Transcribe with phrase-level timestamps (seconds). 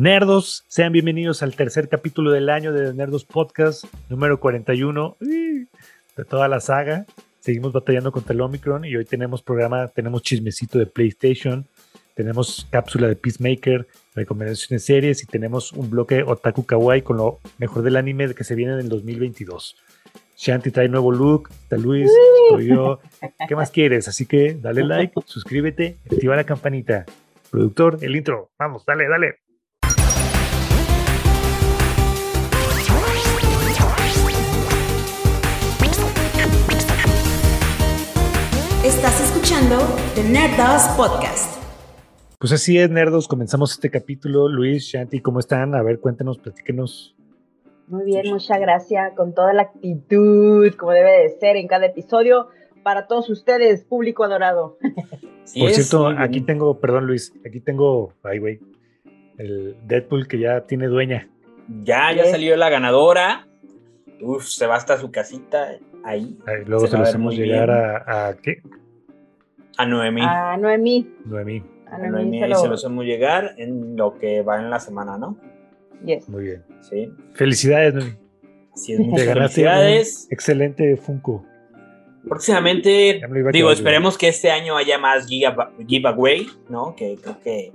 [0.00, 6.48] Nerdos, sean bienvenidos al tercer capítulo del año de Nerdos Podcast, número 41 de toda
[6.48, 7.04] la saga.
[7.40, 11.66] Seguimos batallando contra el Omicron y hoy tenemos programa, tenemos chismecito de PlayStation,
[12.14, 17.82] tenemos cápsula de Peacemaker, recomendaciones series y tenemos un bloque Otaku Kawaii con lo mejor
[17.82, 19.76] del anime que se viene en el 2022.
[20.34, 22.10] Shanti trae nuevo look, está Luis,
[22.44, 23.00] estoy yo.
[23.46, 24.08] ¿Qué más quieres?
[24.08, 27.04] Así que dale like, suscríbete, activa la campanita.
[27.50, 28.48] Productor, el intro.
[28.58, 29.49] Vamos, dale, dale.
[39.70, 41.62] Escuchando The Nerdos Podcast.
[42.38, 43.28] Pues así es, nerdos.
[43.28, 44.48] Comenzamos este capítulo.
[44.48, 45.74] Luis, Shanti, ¿cómo están?
[45.74, 47.14] A ver, cuéntenos, platíquenos.
[47.86, 49.12] Muy bien, muchas gracias.
[49.14, 52.48] Con toda la actitud, como debe de ser en cada episodio,
[52.82, 54.78] para todos ustedes, público adorado.
[55.58, 58.60] Por cierto, aquí tengo, perdón Luis, aquí tengo, ay güey,
[59.36, 61.28] el Deadpool que ya tiene dueña.
[61.82, 63.48] Ya, ya salió la ganadora.
[64.20, 66.38] Uf, se va hasta su casita ahí.
[66.66, 68.62] luego se, lo hacemos llegar a, a, ¿qué?
[69.76, 70.22] A Noemí.
[70.22, 71.10] A Noemí.
[71.24, 71.62] Noemí.
[71.90, 72.54] A Noemí, se, lo...
[72.56, 75.36] se lo hacemos llegar en lo que va en la semana, ¿no?
[76.04, 76.28] Yes.
[76.28, 76.64] Muy bien.
[76.80, 77.12] Sí.
[77.34, 78.16] Felicidades, Noemí.
[78.72, 80.28] Así es, muchas felicidades.
[80.30, 81.44] Excelente Funko.
[82.28, 83.20] Próximamente,
[83.52, 86.94] digo, esperemos que este año haya más giveaway, ¿no?
[86.94, 87.72] Que creo que,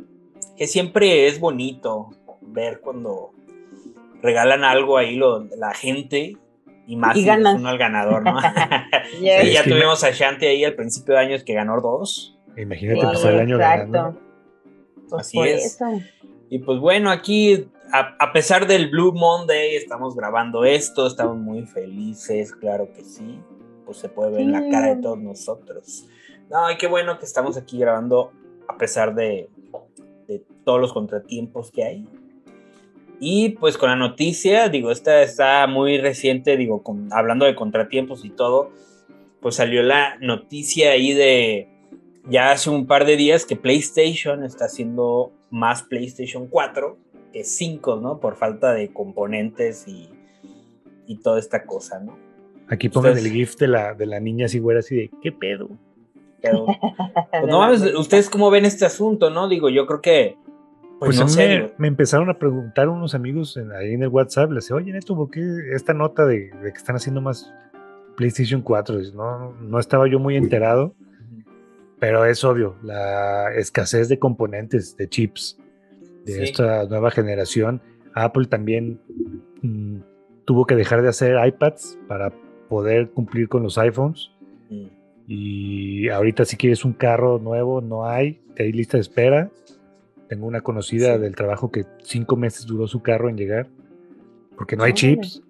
[0.55, 3.31] que siempre es bonito ver cuando
[4.21, 6.37] regalan algo ahí lo, la gente
[6.87, 8.39] y más y uno al ganador, ¿no?
[9.19, 9.41] yes.
[9.41, 12.37] sí, ya tuvimos a Shanti ahí al principio de años que ganó dos.
[12.57, 13.91] Imagínate sí, pasar el año exacto.
[13.91, 14.19] ganando.
[15.09, 15.65] Pues Así es.
[15.65, 15.85] Eso.
[16.49, 21.65] Y pues bueno, aquí, a, a, pesar del Blue Monday, estamos grabando esto, estamos muy
[21.65, 23.39] felices, claro que sí.
[23.85, 26.07] Pues se puede ver en la cara de todos nosotros.
[26.49, 28.31] No, y qué bueno que estamos aquí grabando
[28.67, 29.49] a pesar de,
[30.27, 32.07] de todos los contratiempos que hay.
[33.19, 38.25] Y pues con la noticia, digo, esta está muy reciente, digo, con, hablando de contratiempos
[38.25, 38.71] y todo,
[39.41, 41.69] pues salió la noticia ahí de
[42.27, 46.97] ya hace un par de días que PlayStation está haciendo más PlayStation 4
[47.31, 48.19] que 5, ¿no?
[48.19, 50.09] Por falta de componentes y,
[51.05, 52.17] y toda esta cosa, ¿no?
[52.67, 55.31] Aquí pongan Ustedes, el GIF de la, de la niña así, güera, así de, ¿qué
[55.31, 55.69] pedo?
[56.41, 56.65] Pero,
[57.31, 59.47] pues no mames, ¿ustedes cómo ven este asunto, no?
[59.47, 60.37] Digo, yo creo que
[61.05, 64.51] pues, pues no me, me, empezaron a preguntar unos amigos en, ahí en el WhatsApp,
[64.51, 65.41] les decía, oye, Neto, ¿por qué
[65.73, 67.53] esta nota de, de, que están haciendo más
[68.17, 68.99] PlayStation 4?
[69.13, 70.95] No, no estaba yo muy enterado,
[71.99, 75.57] pero es obvio, la escasez de componentes, de chips
[76.25, 76.43] de sí.
[76.43, 77.81] esta nueva generación.
[78.13, 78.99] Apple también
[79.61, 79.99] mmm,
[80.45, 82.31] tuvo que dejar de hacer iPads para
[82.69, 84.31] poder cumplir con los iPhones.
[84.69, 84.85] Mm.
[85.27, 89.51] Y ahorita si quieres un carro nuevo, no hay, hay lista de espera.
[90.27, 91.21] Tengo una conocida sí.
[91.21, 93.67] del trabajo que cinco meses duró su carro en llegar,
[94.55, 95.41] porque no hay chips,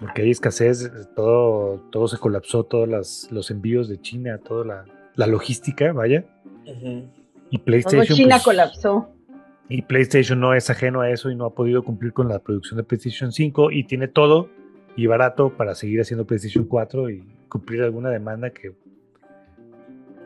[0.00, 4.84] porque hay escasez, todo, todo se colapsó, todos las, los envíos de China, toda la,
[5.14, 6.24] la logística, vaya.
[6.66, 7.10] Uh -huh.
[7.50, 8.06] Y PlayStation.
[8.06, 9.10] Como China pues, colapsó.
[9.68, 12.76] Y PlayStation no es ajeno a eso y no ha podido cumplir con la producción
[12.78, 14.48] de PlayStation 5 y tiene todo
[14.96, 18.72] y barato para seguir haciendo PlayStation 4 y cumplir alguna demanda que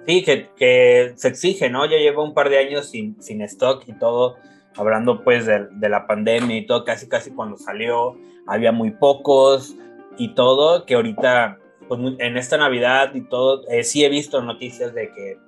[0.07, 1.87] Sí, que, que, se exige, ¿no?
[1.87, 4.37] Ya lleva un par de años sin, sin stock y todo,
[4.77, 8.17] hablando pues de, de, la pandemia y todo, casi casi cuando salió
[8.47, 9.75] había muy pocos
[10.19, 14.95] y todo, que ahorita, pues en esta Navidad y todo, eh, sí he visto noticias
[14.95, 15.39] de que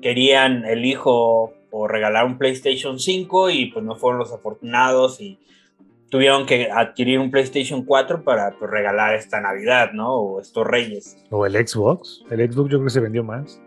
[0.00, 5.38] querían el hijo o regalar un PlayStation 5 y pues no fueron los afortunados y
[6.10, 10.14] tuvieron que adquirir un PlayStation 4 para pues, regalar esta Navidad, ¿no?
[10.14, 11.16] O estos reyes.
[11.30, 12.22] O el Xbox.
[12.30, 13.62] El Xbox yo creo que se vendió más.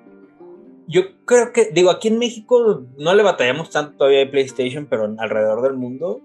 [0.87, 5.11] Yo creo que, digo, aquí en México no le batallamos tanto todavía de PlayStation, pero
[5.17, 6.21] alrededor del mundo,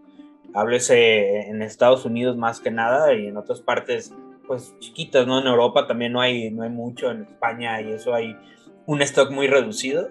[0.55, 4.13] háblese en Estados Unidos más que nada y en otras partes,
[4.47, 5.41] pues chiquitas, ¿no?
[5.41, 8.37] En Europa también no hay, no hay mucho, en España y eso hay
[8.85, 10.11] un stock muy reducido.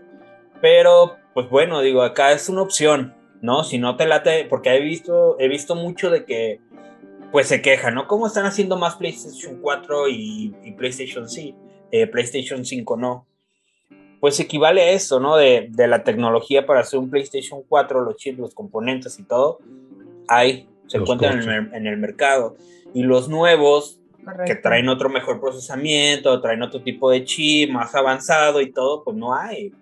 [0.62, 3.64] Pero, pues bueno, digo, acá es una opción, ¿no?
[3.64, 6.60] Si no te late, porque he visto, he visto mucho de que,
[7.32, 8.08] pues se quejan, ¿no?
[8.08, 11.54] ¿Cómo están haciendo más PlayStation 4 y, y PlayStation sí?
[11.92, 13.29] Eh, PlayStation 5 no
[14.20, 15.38] pues equivale a eso, ¿no?
[15.38, 19.60] De, de, la tecnología para hacer un PlayStation 4, los chips, los componentes y todo,
[20.28, 22.56] hay, se los encuentran en el, en el, mercado.
[22.94, 24.44] Y los nuevos, Correcto.
[24.46, 29.16] que traen otro mejor procesamiento, traen otro tipo de chip más avanzado y todo, pues
[29.16, 29.74] no hay.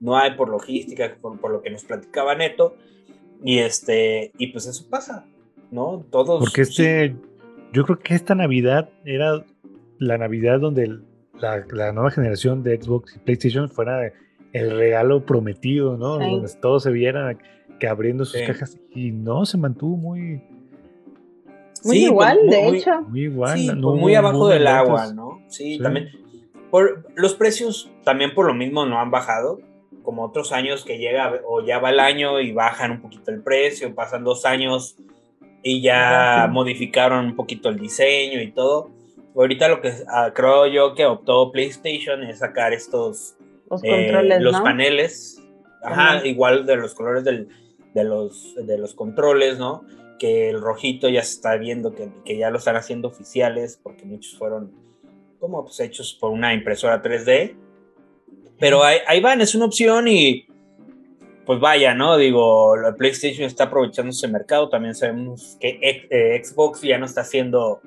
[0.00, 2.76] No hay por logística, por, por lo que nos platicaba Neto.
[3.42, 5.26] Y, este, y pues eso pasa,
[5.70, 6.04] ¿no?
[6.10, 6.40] Todos.
[6.40, 7.14] Porque este,
[7.72, 9.44] yo creo que esta Navidad era
[9.98, 11.02] la Navidad donde el,
[11.40, 14.12] la, la, nueva generación de Xbox y PlayStation fuera
[14.52, 16.18] el regalo prometido, ¿no?
[16.18, 16.30] Sí.
[16.30, 17.38] Donde todos se vieran
[17.78, 20.42] que abriendo sus cajas y no, se mantuvo muy...
[21.84, 23.02] Muy igual, de hecho.
[23.02, 23.58] Muy igual.
[23.58, 25.42] Sí, muy abajo del agua, ¿no?
[25.48, 26.08] Sí, también.
[26.70, 29.60] Por, los precios también por lo mismo no han bajado,
[30.02, 33.42] como otros años que llega o ya va el año y bajan un poquito el
[33.42, 34.96] precio, pasan dos años
[35.62, 38.90] y ya modificaron un poquito el diseño y todo.
[39.36, 43.36] Ahorita lo que ah, creo yo que optó PlayStation es sacar estos
[43.70, 45.42] los, eh, controles, los paneles,
[45.82, 47.48] ajá, igual de los colores del,
[47.94, 49.84] de, los, de los controles, ¿no?
[50.18, 54.06] Que el rojito ya se está viendo que, que ya lo están haciendo oficiales porque
[54.06, 54.72] muchos fueron
[55.38, 57.56] como pues, hechos por una impresora 3D.
[58.58, 60.46] Pero ahí, ahí van, es una opción y
[61.44, 62.16] pues vaya, ¿no?
[62.16, 64.68] Digo, la PlayStation está aprovechando ese mercado.
[64.68, 67.80] También sabemos que eh, Xbox ya no está haciendo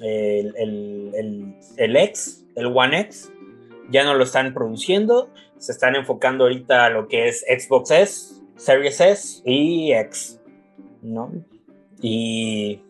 [0.00, 3.32] el, el, el, X, el One X.
[3.90, 5.30] Ya no lo están produciendo.
[5.58, 10.40] Se están enfocando ahorita a lo que es Xbox S, Series S y X,
[11.02, 11.32] ¿no?
[12.02, 12.82] Y,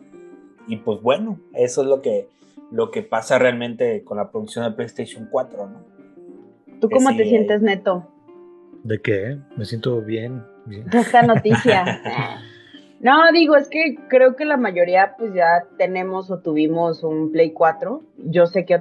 [0.67, 2.29] y pues bueno, eso es lo que,
[2.73, 5.97] lo que pasa realmente con la producción de PlayStation 4, ¿no?
[6.81, 8.07] ¿Tú cómo te sientes, Neto?
[8.83, 9.39] ¿De qué?
[9.57, 10.45] Me siento bien.
[10.67, 10.87] bien.
[10.93, 12.41] Esta noticia.
[13.01, 17.53] no, digo, es que creo que la mayoría pues ya tenemos o tuvimos un Play
[17.53, 18.03] 4.
[18.19, 18.81] Yo sé que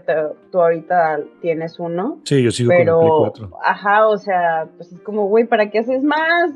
[0.52, 2.22] tú ahorita tienes uno.
[2.24, 3.52] Sí, yo sigo con el Play 4.
[3.62, 6.52] Ajá, o sea, pues es como, güey, ¿para qué haces más?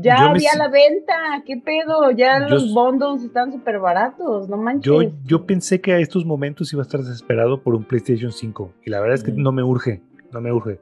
[0.00, 1.14] Ya había la venta,
[1.46, 2.10] ¿qué pedo?
[2.10, 4.84] Ya los bundles están súper baratos, no manches.
[4.84, 8.72] Yo, yo pensé que a estos momentos iba a estar desesperado por un PlayStation 5
[8.84, 10.02] y la verdad es que no me urge,
[10.32, 10.80] no me urge.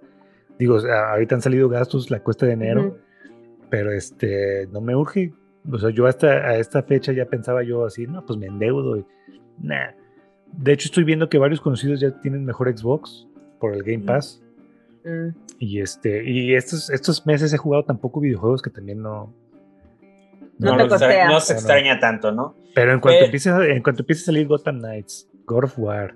[0.59, 2.97] Digo, ahorita han salido gastos la cuesta de enero,
[3.69, 5.35] pero este, no me urge.
[5.71, 8.99] O sea, yo hasta a esta fecha ya pensaba yo así, no, pues me endeudo.
[8.99, 9.05] Y,
[9.59, 9.93] nah.
[10.53, 13.27] De hecho, estoy viendo que varios conocidos ya tienen mejor Xbox
[13.59, 14.43] por el Game Pass.
[15.05, 15.29] Mm.
[15.59, 19.33] Y este, y estos, estos meses he jugado tampoco videojuegos que también no.
[20.59, 22.55] No, no, se extraña tanto, ¿no?
[22.75, 26.15] Pero en cuanto, eh, empiece, en cuanto empiece a salir Gotham Knights, God of War,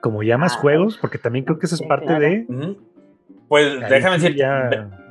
[0.00, 2.46] como ya más ah, juegos, porque también creo que eso es parte de.
[3.48, 4.44] Pues déjame decir,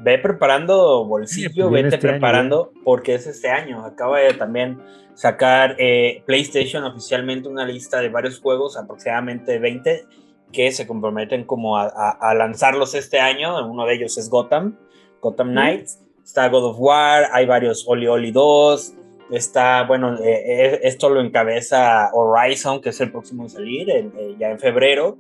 [0.03, 3.83] ve, preparando bolsillo, vete este preparando, porque es este año.
[3.83, 4.79] Acaba de también
[5.15, 10.05] sacar eh, PlayStation oficialmente una lista de varios juegos, aproximadamente 20
[10.51, 13.65] que se comprometen como a, lanzarlos este año.
[13.67, 14.77] Uno de ellos es Gotham,
[15.21, 15.99] Gotham Knights.
[16.23, 18.93] Está God of War, hay varios Oli Oli 2.
[19.31, 24.35] Está, bueno, eh, eh, esto lo encabeza Horizon, que es el próximo a salir, eh,
[24.39, 25.17] ya en febrero.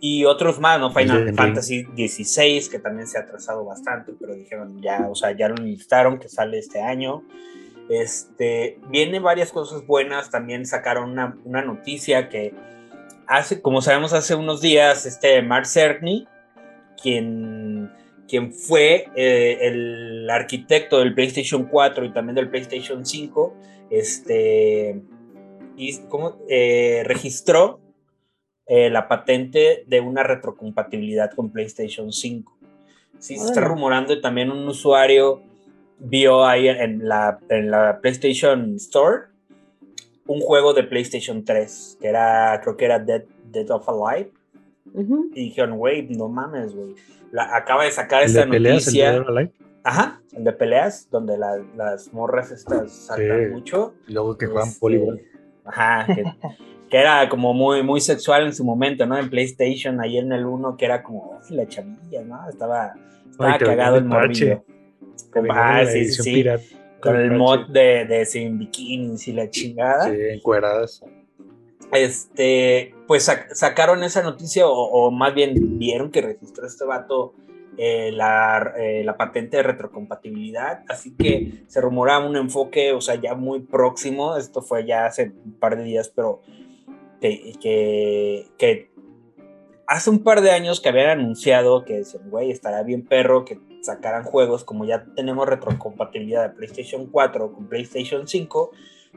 [0.00, 0.92] Y otros más, ¿no?
[0.92, 5.48] Final Fantasy 16, que también se ha atrasado bastante, pero dijeron ya, o sea, ya
[5.48, 7.24] lo listaron, que sale este año.
[7.88, 12.54] Este, vienen varias cosas buenas, también sacaron una, una noticia que
[13.26, 16.28] hace, como sabemos, hace unos días, este Mark Cerny,
[17.00, 17.90] quien,
[18.28, 23.56] quien fue eh, el arquitecto del PlayStation 4 y también del PlayStation 5,
[23.90, 25.00] este,
[25.76, 26.38] y, ¿cómo?
[26.48, 27.80] Eh, registró
[28.68, 32.56] eh, la patente de una retrocompatibilidad con PlayStation 5.
[33.18, 35.42] Sí, se está rumorando y también un usuario
[35.98, 39.28] vio ahí en la, en la PlayStation Store
[40.28, 44.30] un juego de PlayStation 3, que era, creo que era Dead, Dead of Alive.
[45.34, 46.94] Y dijeron, güey, no mames, güey.
[47.36, 49.16] Acaba de sacar esta noticia.
[49.16, 53.94] el Ajá, el de peleas, donde las morras estas saltan mucho.
[54.06, 55.26] Y luego que juegan este,
[55.64, 56.24] Ajá, que,
[56.96, 59.18] era como muy, muy sexual en su momento, ¿no?
[59.18, 62.48] En PlayStation, ahí en el 1, que era como la chamilla, ¿no?
[62.48, 62.94] Estaba,
[63.30, 64.64] estaba cagado el morrillo.
[65.50, 66.44] Ah, sí, sí
[67.00, 70.10] con el mod de, de sin bikinis y la chingada.
[70.10, 71.02] Sí, encueradas.
[71.92, 77.34] Este, pues sacaron esa noticia, o, más bien vieron que registró este vato
[77.78, 83.14] eh, la, eh, la, patente de retrocompatibilidad, así que se rumoraba un enfoque, o sea,
[83.14, 86.42] ya muy próximo, esto fue ya hace un par de días, pero
[87.20, 88.90] que, que, que
[89.88, 94.22] hace un par de años que habían anunciado que, güey, estará bien perro que sacaran
[94.22, 98.70] juegos, como ya tenemos retrocompatibilidad de PlayStation 4 con PlayStation 5,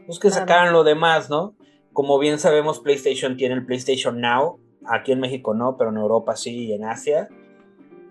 [0.05, 1.55] pues que sacaran lo demás, ¿no?
[1.93, 6.37] Como bien sabemos, PlayStation tiene el PlayStation Now, aquí en México no, pero en Europa
[6.37, 7.27] sí y en Asia,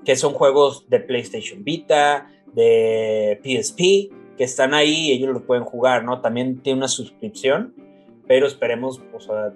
[0.04, 5.64] que son juegos de PlayStation Vita, de PSP, que están ahí y ellos lo pueden
[5.64, 6.20] jugar, ¿no?
[6.20, 7.74] También tiene una suscripción,
[8.26, 9.54] pero esperemos, o sea,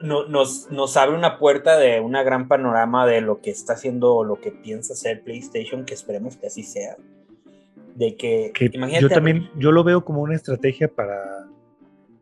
[0.00, 4.40] nos, nos abre una puerta de una gran panorama de lo que está haciendo, lo
[4.40, 6.96] que piensa hacer PlayStation, que esperemos que así sea.
[7.94, 8.52] De que,
[9.00, 11.46] yo también, yo lo veo como una estrategia para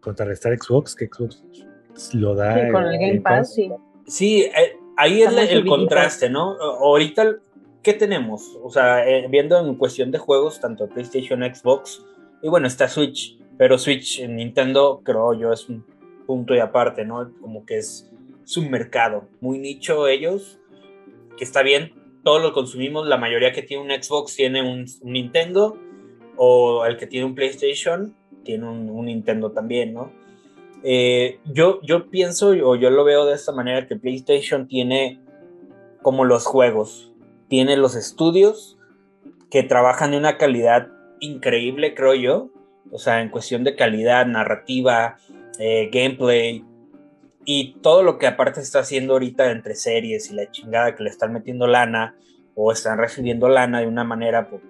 [0.01, 1.45] contrarrestar Xbox, que Xbox
[2.15, 2.55] lo da.
[2.55, 3.71] Sí, con el Game Pass, sí.
[4.07, 6.57] Sí, eh, ahí es el, contraste, ¿no?
[6.61, 7.37] Ahorita,
[7.83, 8.59] ¿qué tenemos?
[8.63, 12.05] O sea, eh, viendo en cuestión de juegos, tanto PlayStation, Xbox,
[12.43, 15.85] y bueno, está Switch, pero Switch en Nintendo, creo yo, es un
[16.29, 17.33] punto y aparte, ¿no?
[17.41, 18.13] Como que es,
[18.45, 20.61] su un mercado, muy nicho ellos,
[21.39, 25.79] que está bien, todos lo consumimos, la mayoría que tiene un Xbox tiene un, Nintendo,
[26.37, 30.13] o el que tiene un PlayStation tiene un, Nintendo también, ¿no?
[30.85, 35.21] Eh, yo, yo pienso, o yo lo veo de esta manera, que PlayStation tiene
[36.03, 37.11] como los juegos,
[37.49, 38.79] tiene los estudios
[39.51, 40.89] que trabajan de una calidad
[41.21, 42.51] increíble, creo yo,
[42.91, 45.17] o sea, en cuestión de calidad, narrativa,
[45.59, 46.65] eh, gameplay,
[47.51, 51.09] y todo lo que aparte está haciendo ahorita entre series y la chingada que le
[51.09, 52.15] están metiendo lana
[52.55, 54.61] o están recibiendo lana de una manera por,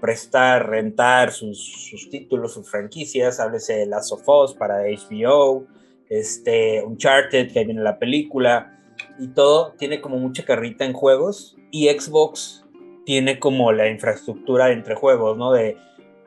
[0.00, 5.66] prestar, rentar sus, sus, títulos, sus franquicias, háblese Last of Us para HBO,
[6.08, 8.78] este, Uncharted, que viene la película,
[9.18, 12.64] y todo tiene como mucha carrita en juegos, y Xbox
[13.04, 15.52] tiene como la infraestructura entre juegos, ¿no?
[15.52, 15.76] De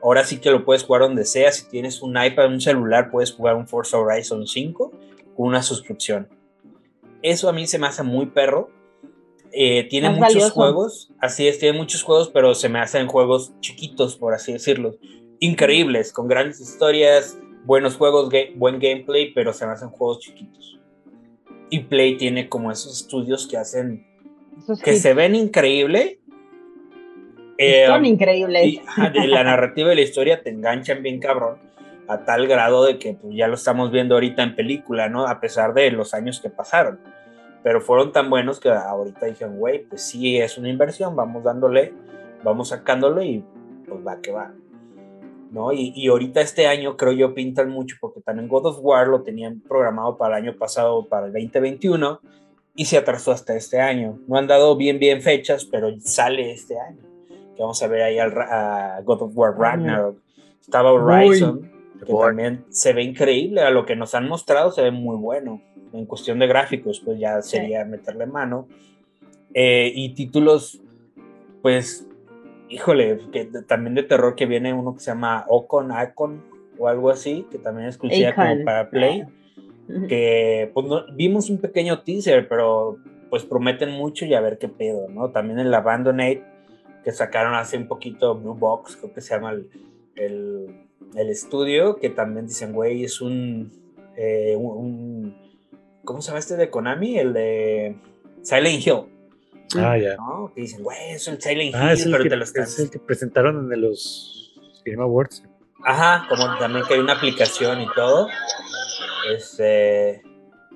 [0.06, 3.32] ahora sí que lo puedes jugar donde sea, si tienes un iPad, un celular, puedes
[3.32, 4.92] jugar un Forza Horizon 5
[5.36, 6.28] una suscripción.
[7.22, 8.70] Eso a mí se me hace muy perro.
[9.52, 14.16] Eh, tiene muchos juegos, así es, tiene muchos juegos, pero se me hacen juegos chiquitos,
[14.16, 14.96] por así decirlo.
[15.40, 20.78] Increíbles, con grandes historias, buenos juegos, buen gameplay, pero se me hacen juegos chiquitos.
[21.68, 24.06] Y Play tiene como esos estudios que hacen,
[24.84, 26.20] que se ven increíble.
[27.58, 28.64] Son eh, increíbles.
[28.66, 28.80] Y,
[29.26, 31.58] la narrativa y la historia te enganchan bien cabrón
[32.08, 35.26] a tal grado de que pues, ya lo estamos viendo ahorita en película, ¿no?
[35.26, 37.00] A pesar de los años que pasaron.
[37.62, 41.92] Pero fueron tan buenos que ahorita dijeron, güey, pues sí, es una inversión, vamos dándole,
[42.44, 43.44] vamos sacándole y
[43.88, 44.52] pues va que va.
[45.50, 45.72] ¿No?
[45.72, 49.22] Y, y ahorita este año creo yo pintan mucho porque también God of War lo
[49.22, 52.20] tenían programado para el año pasado, para el 2021,
[52.74, 54.18] y se atrasó hasta este año.
[54.28, 57.05] No han dado bien, bien fechas, pero sale este año.
[57.56, 60.18] Que vamos a ver ahí al, a God of War Ragnarok.
[60.60, 64.90] Estaba Horizon que también se ve increíble, a lo que nos han mostrado se ve
[64.90, 65.62] muy bueno.
[65.92, 68.68] En cuestión de gráficos, pues ya sería meterle mano.
[69.54, 70.80] Eh, y títulos,
[71.62, 72.06] pues,
[72.68, 76.42] híjole, que también de terror que viene uno que se llama Ocon, Acon
[76.78, 78.12] o algo así, que también es como
[78.64, 79.24] para Play.
[80.08, 82.98] Que pues vimos un pequeño teaser, pero
[83.30, 85.30] pues prometen mucho y a ver qué pedo, ¿no?
[85.30, 86.42] También el Abandonate
[87.06, 92.10] que sacaron hace un poquito Blue Box, creo que se llama el el estudio, que
[92.10, 93.72] también dicen, güey, es eh, un,
[94.56, 95.36] un,
[96.04, 97.18] ¿Cómo se llama este de Konami?
[97.18, 97.96] El de
[98.42, 99.02] Silent Hill.
[99.76, 100.16] Ah, ya.
[100.16, 100.52] ¿no?
[100.54, 102.64] Que dicen, güey, es un Silent ah, Hill, pero te lo están.
[102.64, 105.42] Es el que presentaron en los Game Awards.
[105.84, 108.28] Ajá, como también que hay una aplicación y todo.
[109.32, 110.22] Este.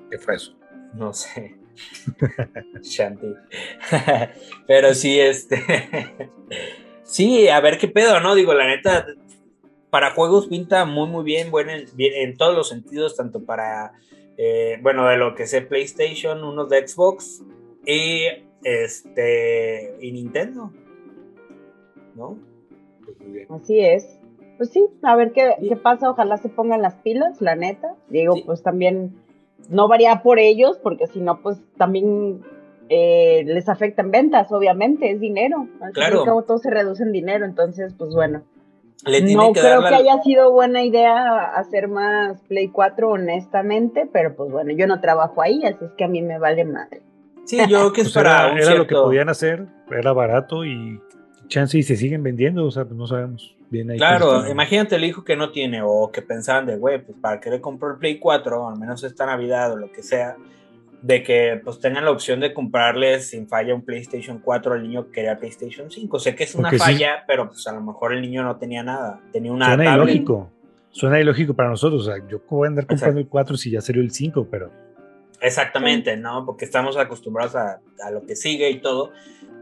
[0.09, 0.55] ¿Qué fue eso?
[0.93, 1.55] No sé.
[2.81, 3.33] Shanti.
[4.67, 5.63] pero sí, este.
[7.03, 8.35] sí, a ver qué pedo, ¿no?
[8.35, 9.05] Digo, la neta,
[9.89, 13.93] para juegos pinta muy, muy bien, bueno, en, en todos los sentidos, tanto para,
[14.37, 17.43] eh, bueno, de lo que sé PlayStation, unos de Xbox
[17.85, 18.23] y,
[18.63, 20.71] este, y Nintendo,
[22.15, 22.37] ¿no?
[23.49, 24.17] Así es.
[24.57, 27.95] Pues sí, a ver qué, qué, pasa, ojalá se pongan las pilas, la neta.
[28.09, 29.15] Digo, pues también
[29.69, 32.41] no varía por ellos, porque si no, pues también
[32.89, 35.67] eh, les afectan ventas, obviamente, es dinero.
[35.93, 36.23] claro.
[36.23, 38.43] todo se reduce en dinero, entonces, pues bueno
[39.03, 44.71] no creo que haya sido buena idea hacer más Play 4, honestamente, pero pues bueno,
[44.73, 47.01] yo no trabajo ahí, así es que a mí me vale madre.
[47.45, 48.53] Sí, yo creo que es para.
[48.53, 51.01] Era, lo que podían hacer, era barato y
[51.51, 53.97] chance y se siguen vendiendo, o sea, pues no sabemos bien ahí.
[53.97, 57.61] Claro, imagínate el hijo que no tiene o que pensaban de, güey, pues para querer
[57.61, 60.35] comprar el Play 4, al menos esta Navidad o lo que sea
[61.01, 65.05] de que pues tengan la opción de comprarles sin falla un PlayStation 4 al niño
[65.05, 66.19] que quería PlayStation 5.
[66.19, 69.19] Sé que es una falla, pero pues a lo mejor el niño no tenía nada,
[69.31, 70.49] tenía una Suena ilógico.
[70.91, 73.81] Suena ilógico para nosotros, o sea, yo voy a andar comprando el 4 si ya
[73.81, 74.71] sería el 5, pero
[75.41, 76.45] Exactamente, ¿no?
[76.45, 79.11] Porque estamos acostumbrados a, a, lo que sigue y todo,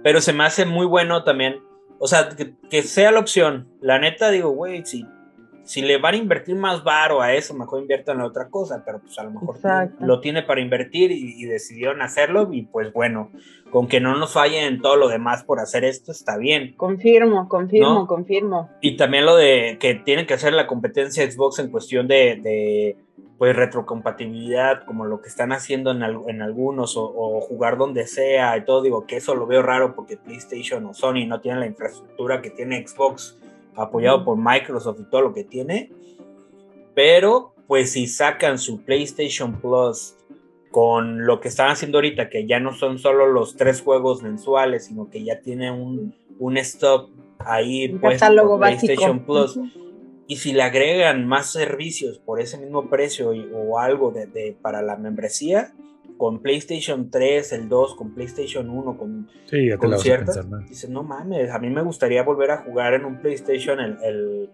[0.03, 1.62] pero se me hace muy bueno también,
[1.99, 3.67] o sea, que, que sea la opción.
[3.81, 5.05] La neta digo, güey, si
[5.69, 8.97] si le van a invertir más varo a eso, mejor inviertan en otra cosa, pero
[9.01, 9.55] pues a lo mejor
[9.99, 13.29] lo tiene para invertir y, decidieron hacerlo y pues bueno,
[13.69, 16.73] con que no nos fallen en todo lo demás por hacer esto está bien.
[16.75, 18.71] Confirmo, confirmo, confirmo.
[18.81, 22.97] Y también lo de que tienen que hacer la competencia Xbox en cuestión de,
[23.38, 28.57] pues retrocompatibilidad, como lo que están haciendo en, en algunos, o, o, jugar donde sea
[28.57, 31.67] y todo, digo que eso lo veo raro porque PlayStation o Sony no tienen la
[31.67, 33.38] infraestructura que tiene Xbox
[33.79, 35.91] apoyado por Microsoft y todo lo que tiene.
[36.95, 40.15] Pero, pues si sacan su PlayStation Plus
[40.71, 44.86] con lo que están haciendo ahorita, que ya no son solo los tres juegos mensuales,
[44.86, 47.09] sino que ya tiene un, un stock
[47.39, 49.59] ahí puesto por PlayStation Plus.
[50.27, 54.95] Y si le agregan más servicios por ese mismo precio o algo de, para la
[54.95, 55.74] membresía,
[56.19, 59.88] con PlayStation 3, el 2, con PlayStation 1, con, sí, ya te
[60.67, 64.49] dices, no mames, a mí me gustaría volver a jugar en un PlayStation el, el,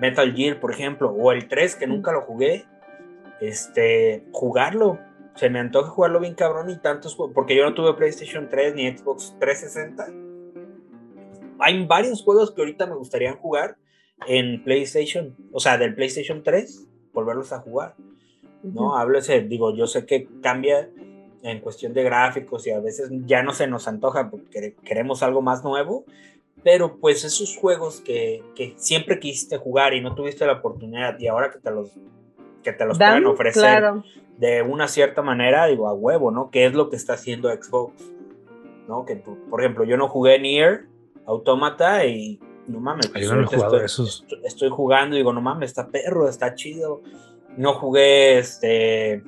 [0.00, 2.64] Metal Gear, por ejemplo, o el 3, que nunca lo jugué,
[3.42, 4.98] este, jugarlo,
[5.34, 8.96] se me antoja jugarlo bien cabrón y tantos porque yo no tuve PlayStation 3 ni
[8.96, 10.06] Xbox 360.
[11.58, 13.76] Hay varios juegos que ahorita me gustaría jugar
[14.26, 17.96] en PlayStation, o sea, del PlayStation 3, volverlos a jugar.
[18.62, 18.96] ¿No?
[18.96, 20.88] Hablo ese, digo, yo sé que cambia
[21.42, 25.42] en cuestión de gráficos y a veces ya no se nos antoja porque queremos algo
[25.42, 26.04] más nuevo,
[26.62, 31.26] pero pues esos juegos que, que siempre quisiste jugar y no tuviste la oportunidad y
[31.26, 31.90] ahora que te los
[32.62, 33.84] que te los pueden ofrecer
[34.38, 36.50] de una cierta manera, digo, a huevo, ¿no?
[36.50, 37.92] ¿Qué es lo que está haciendo Xbox?
[38.88, 39.04] ¿No?
[39.04, 40.86] Que, por ejemplo, yo no jugué Nier
[41.26, 46.54] Automata y no mames, pues, estoy, estoy, jugando y digo, no mames, está perro, está
[46.54, 47.02] chido.
[47.56, 49.22] No jugué este.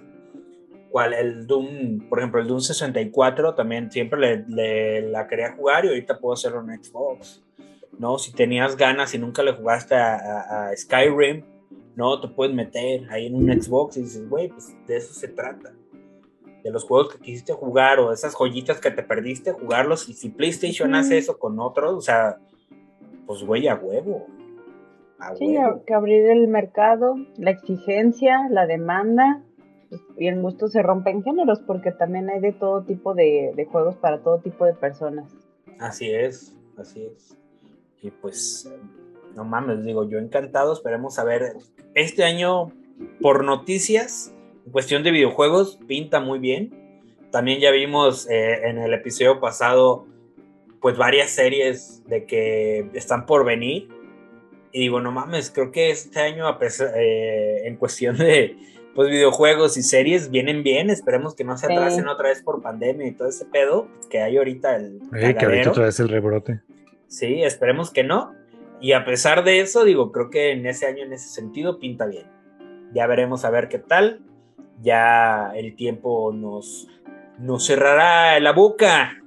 [0.90, 1.12] ¿Cuál?
[1.14, 6.18] El Doom, por ejemplo, el Doom 64 también siempre le, la quería jugar y ahorita
[6.18, 7.42] puedo hacerlo en Xbox.
[7.98, 8.18] ¿No?
[8.18, 11.44] Si tenías ganas y nunca le jugaste a Skyrim,
[11.96, 15.28] no te puedes meter ahí en un Xbox y dices, güey, pues de eso se
[15.28, 15.72] trata.
[16.62, 20.08] De los juegos que quisiste jugar o esas joyitas que te perdiste, jugarlos.
[20.08, 22.38] Y si PlayStation hace eso con otros, o sea,
[23.26, 24.26] pues güey, a huevo.
[25.38, 25.56] Sí,
[25.86, 29.42] que abrir el mercado, la exigencia, la demanda.
[29.88, 33.52] Pues, y el gusto se rompe en géneros porque también hay de todo tipo de,
[33.54, 35.32] de juegos para todo tipo de personas.
[35.78, 37.36] Así es, así es.
[38.02, 38.70] Y pues
[39.34, 41.54] no mames, digo, yo encantado, esperemos a ver.
[41.94, 42.72] Este año,
[43.20, 46.70] por noticias, en cuestión de videojuegos, pinta muy bien.
[47.30, 50.06] También ya vimos eh, en el episodio pasado,
[50.80, 53.88] pues varias series de que están por venir.
[54.76, 56.46] Y digo, no mames, creo que este año,
[56.96, 58.56] eh, en cuestión de
[58.92, 60.90] pues, videojuegos y series, vienen bien.
[60.90, 64.36] Esperemos que no se atrasen otra vez por pandemia y todo ese pedo que hay
[64.36, 64.74] ahorita.
[64.74, 66.60] El que ahorita otra vez el rebrote.
[67.06, 68.34] Sí, esperemos que no.
[68.80, 72.06] Y a pesar de eso, digo, creo que en ese año, en ese sentido, pinta
[72.06, 72.26] bien.
[72.92, 74.22] Ya veremos a ver qué tal.
[74.82, 76.88] Ya el tiempo nos,
[77.38, 79.22] nos cerrará la boca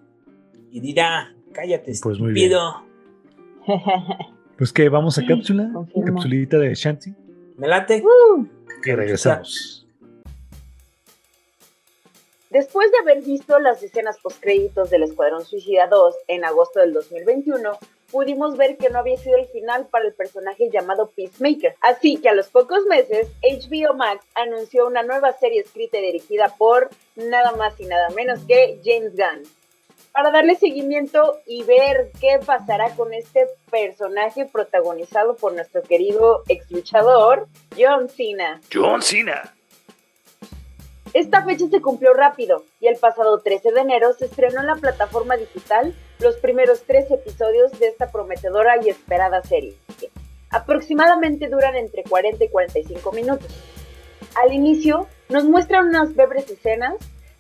[0.71, 2.83] y dirá, cállate, pues estúpido.
[4.57, 5.69] Pues que vamos a cápsula,
[6.03, 7.13] capsulita de Shanti.
[7.57, 8.03] Me late.
[8.81, 9.87] que regresamos.
[12.49, 17.77] Después de haber visto las escenas postcréditos del Escuadrón Suicida 2 en agosto del 2021,
[18.11, 21.75] pudimos ver que no había sido el final para el personaje llamado Peacemaker.
[21.81, 26.55] Así que a los pocos meses, HBO Max anunció una nueva serie escrita y dirigida
[26.57, 29.56] por nada más y nada menos que James Gunn.
[30.17, 36.71] Para darle seguimiento y ver qué pasará con este personaje protagonizado por nuestro querido ex
[36.71, 38.59] luchador, John Cena.
[38.73, 39.53] John Cena.
[41.13, 44.77] Esta fecha se cumplió rápido y el pasado 13 de enero se estrenó en la
[44.77, 49.75] plataforma digital los primeros tres episodios de esta prometedora y esperada serie.
[50.49, 53.55] Aproximadamente duran entre 40 y 45 minutos.
[54.33, 56.95] Al inicio nos muestran unas breves escenas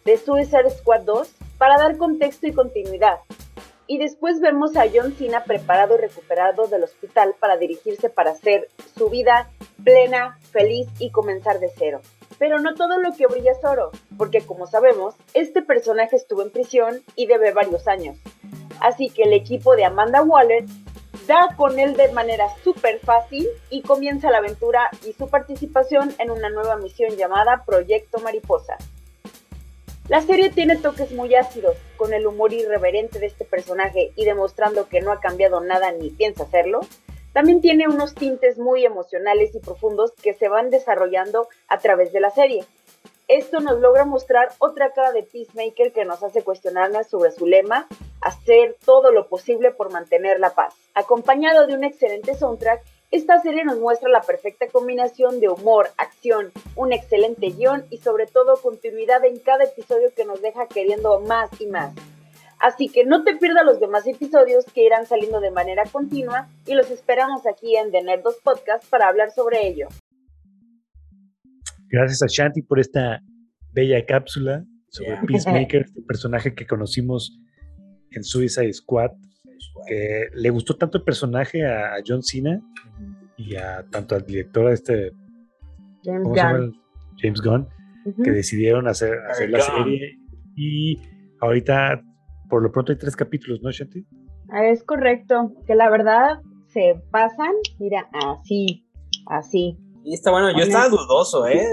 [0.05, 3.19] de Suicide Squad 2 para dar contexto y continuidad.
[3.87, 8.67] Y después vemos a John Cena preparado y recuperado del hospital para dirigirse para hacer
[8.97, 9.49] su vida
[9.83, 12.01] plena, feliz y comenzar de cero.
[12.37, 16.51] Pero no todo lo que brilla es oro, porque como sabemos, este personaje estuvo en
[16.51, 18.17] prisión y debe varios años.
[18.81, 20.65] Así que el equipo de Amanda Waller
[21.25, 26.31] da con él de manera súper fácil y comienza la aventura y su participación en
[26.31, 28.77] una nueva misión llamada Proyecto Mariposa.
[30.09, 34.87] La serie tiene toques muy ácidos, con el humor irreverente de este personaje y demostrando
[34.87, 36.79] que no ha cambiado nada ni piensa hacerlo,
[37.33, 42.21] también tiene unos tintes muy emocionales y profundos que se van desarrollando a través de
[42.21, 42.63] la serie.
[43.27, 47.89] Esto nos logra mostrar otra cara de Peacemaker que nos hace cuestionarnos sobre su lema,
[48.21, 50.73] hacer todo lo posible por mantener la paz.
[50.93, 56.51] Acompañado de un excelente soundtrack, esta serie nos muestra la perfecta combinación de humor, acción,
[56.75, 61.49] un excelente guion y sobre todo continuidad en cada episodio que nos deja queriendo más
[61.61, 61.93] y más.
[62.59, 66.73] Así que no te pierdas los demás episodios que irán saliendo de manera continua y
[66.73, 69.87] los esperamos aquí en The Nerdos Podcast para hablar sobre ello.
[71.89, 73.21] Gracias a Shanti por esta
[73.71, 77.39] bella cápsula sobre Peacemaker, este personaje que conocimos
[78.11, 79.11] en Suicide Squad,
[79.87, 82.61] que le gustó tanto el personaje a, John Cena
[83.37, 85.11] y a tanto al director este
[86.03, 86.81] James Gunn.
[87.17, 87.67] James Gunn,
[88.23, 90.17] que decidieron hacer, hacer la serie.
[90.55, 90.99] Y
[91.41, 92.01] ahorita,
[92.49, 94.05] por lo pronto, hay tres capítulos, ¿no, Shanti?
[94.63, 98.85] Es correcto, que la verdad se pasan, mira, así,
[99.27, 99.77] así.
[100.03, 101.67] Y está bueno, yo estaba dudoso, ¿eh?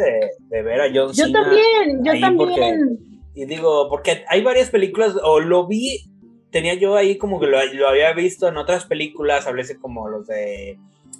[0.48, 1.28] De, ver a John Cena.
[1.28, 2.98] Yo también, yo también.
[3.34, 6.13] y digo, porque hay varias películas, o lo vi,
[6.54, 10.78] tenía yo ahí como que lo, había visto en otras películas, hablese como los de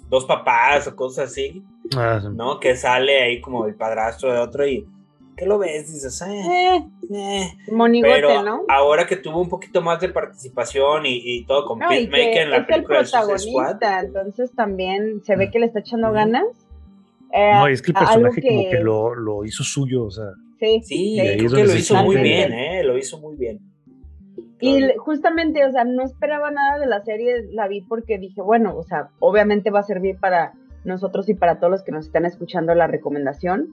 [0.09, 1.61] dos papás o cosas así,
[1.97, 2.57] ah, ¿no?
[2.61, 4.87] Que sale ahí como el padrastro de otro y
[5.35, 5.91] ¿qué lo ves?
[5.91, 7.51] Dices, eh, eh.
[8.01, 8.63] Pero ¿no?
[8.69, 12.65] ahora que tuvo un poquito más de participación y, todo con Pete Maker en la
[12.65, 16.45] película el protagonista, entonces también se ve que le está echando ganas.
[17.33, 20.31] Eh, no, es que el personaje como que lo, lo, hizo suyo, o sea.
[20.61, 22.83] Sí, sí, creo que lo hizo muy bien, ¿eh?
[22.85, 23.74] Lo hizo muy bien.
[24.59, 28.75] Y justamente, o sea, no esperaba nada de la serie, la vi porque dije, bueno,
[28.77, 30.53] o sea, obviamente va a servir para
[30.85, 33.69] nosotros y para todos los que nos están escuchando la recomendación,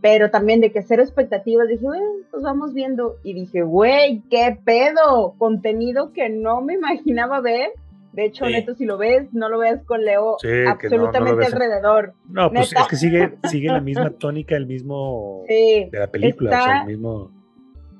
[0.00, 3.16] pero también de que cero expectativas, dije, bueno, pues vamos viendo.
[3.22, 7.70] Y dije, güey, qué pedo, contenido que no me imaginaba ver.
[8.12, 10.36] De hecho, Neto, si lo ves, no lo ves con Leo
[10.68, 12.14] absolutamente alrededor.
[12.28, 16.64] No, pues es que sigue, sigue la misma tónica, el mismo de la película, o
[16.64, 17.30] sea, el mismo,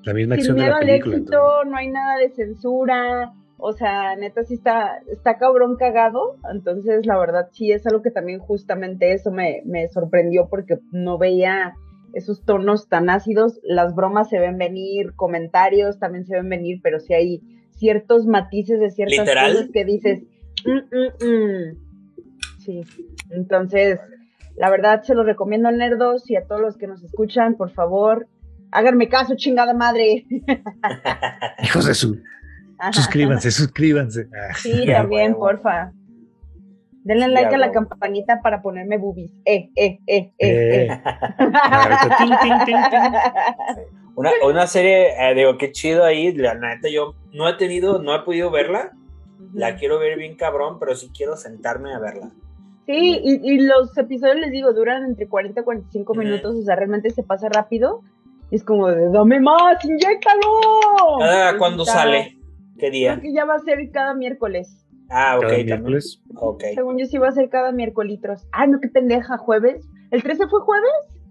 [0.07, 1.17] la misma acción de la película.
[1.17, 7.07] éxito, no hay nada de censura, o sea, neta sí está, está cabrón cagado, entonces
[7.07, 11.75] la verdad sí es algo que también justamente eso me, me sorprendió porque no veía
[12.13, 17.01] esos tonos tan ácidos, las bromas se ven venir, comentarios también se ven venir, pero
[17.01, 17.41] sí hay
[17.73, 20.23] ciertos matices de ciertas cosas que dices,
[20.65, 22.59] mm, mm, mm".
[22.59, 22.83] sí,
[23.31, 23.99] entonces,
[24.57, 27.71] la verdad se lo recomiendo a Nerdos y a todos los que nos escuchan, por
[27.71, 28.29] favor,
[28.77, 30.27] háganme caso, chingada madre.
[31.63, 32.21] Hijos de su...
[32.93, 34.29] Suscríbanse, suscríbanse.
[34.57, 35.93] Sí, también, porfa.
[37.05, 39.31] Denle like a la campanita para ponerme boobies.
[39.47, 40.39] Eh, eh, eh, eh.
[40.39, 40.89] eh.
[44.15, 46.35] una, una, serie, eh, digo, qué chido ahí.
[46.35, 48.93] La neta, yo no he tenido, no he podido verla.
[49.55, 52.31] La quiero ver bien cabrón, pero sí quiero sentarme a verla.
[52.85, 56.77] Sí, y, y los episodios, les digo, duran entre 40 y 45 minutos, o sea,
[56.77, 58.03] realmente se pasa rápido.
[58.51, 60.61] Es como de, dame más, inyectalo.
[61.19, 62.39] Cada cuando sale,
[62.79, 63.13] ¿qué día?
[63.13, 64.87] Creo que ya va a ser cada miércoles.
[65.11, 66.23] Ah, ok, miércoles.
[66.35, 66.75] Okay.
[66.75, 68.21] Según yo sí va a ser cada miércoles.
[68.53, 69.89] Ah, no, qué pendeja, jueves.
[70.11, 70.91] ¿El 13 fue jueves?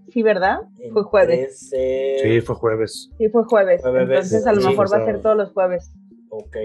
[0.09, 0.59] Sí, ¿verdad?
[0.93, 1.69] fue jueves.
[1.69, 3.09] Sí, fue jueves.
[3.17, 3.83] Sí, fue jueves.
[3.83, 5.91] Entonces a lo mejor va a ser todos los jueves.
[6.29, 6.57] Ok.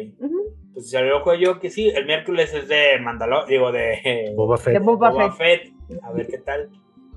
[0.74, 4.74] Pues ya lo yo que sí, el miércoles es de Mandalor, digo, de Boba Fett.
[4.74, 5.72] De Boba, Fett.
[6.02, 6.70] A ver qué tal.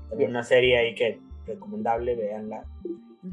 [0.08, 2.16] También una serie ahí que recomendable,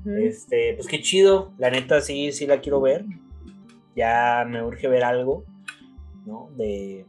[0.05, 1.51] Este, pues qué chido.
[1.57, 3.05] La neta sí, sí la quiero ver.
[3.95, 5.45] Ya me urge ver algo.
[6.25, 6.49] ¿no?
[6.55, 7.05] De.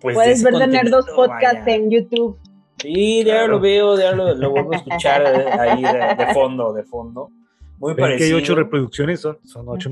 [0.00, 2.38] Pues Puedes ver tener dos podcasts en YouTube.
[2.78, 5.24] Sí, ya lo veo, ya lo, lo vuelvo a escuchar
[5.60, 7.30] ahí de, fondo, de fondo.
[7.78, 8.18] Muy parecido.
[8.18, 9.90] que hay ocho reproducciones, son, son ocho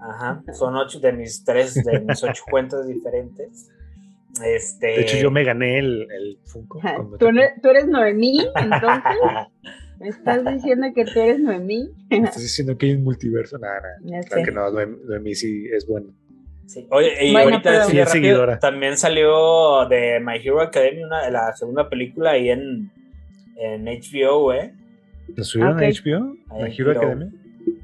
[0.00, 3.70] Ajá, son ocho de mis tres, de mis ocho cuentas diferentes.
[4.44, 4.88] Este...
[4.88, 6.80] De hecho, yo me gané el, el Funko.
[7.18, 7.28] ¿Tú,
[7.62, 9.12] ¿Tú, eres Noemí, entonces.
[9.98, 11.90] ¿Me estás diciendo que tú eres Noemí?
[12.10, 13.58] ¿Me estás diciendo que hay un multiverso?
[13.58, 14.22] Nada, nada.
[14.22, 14.70] Claro que no,
[15.08, 16.08] Noemí sí es bueno.
[16.90, 22.90] Oye, y ahorita también salió de My Hero Academy una, la segunda película ahí en,
[23.56, 24.74] en HBO, ¿eh?
[25.34, 26.36] ¿La subieron a HBO?
[26.60, 27.26] ¿My Hero Academy?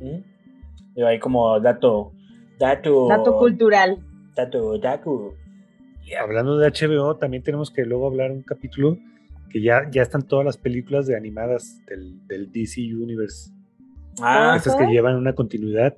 [0.00, 1.04] ¿Mm?
[1.04, 2.12] ahí como dato,
[2.58, 3.08] dato...
[3.08, 3.98] Dato cultural.
[4.34, 5.34] Dato, dato.
[6.20, 8.98] Hablando de HBO, también tenemos que luego hablar un capítulo
[9.52, 13.50] que ya, ya están todas las películas de animadas del, del DC Universe.
[14.20, 15.94] Ah, Estas que llevan una continuidad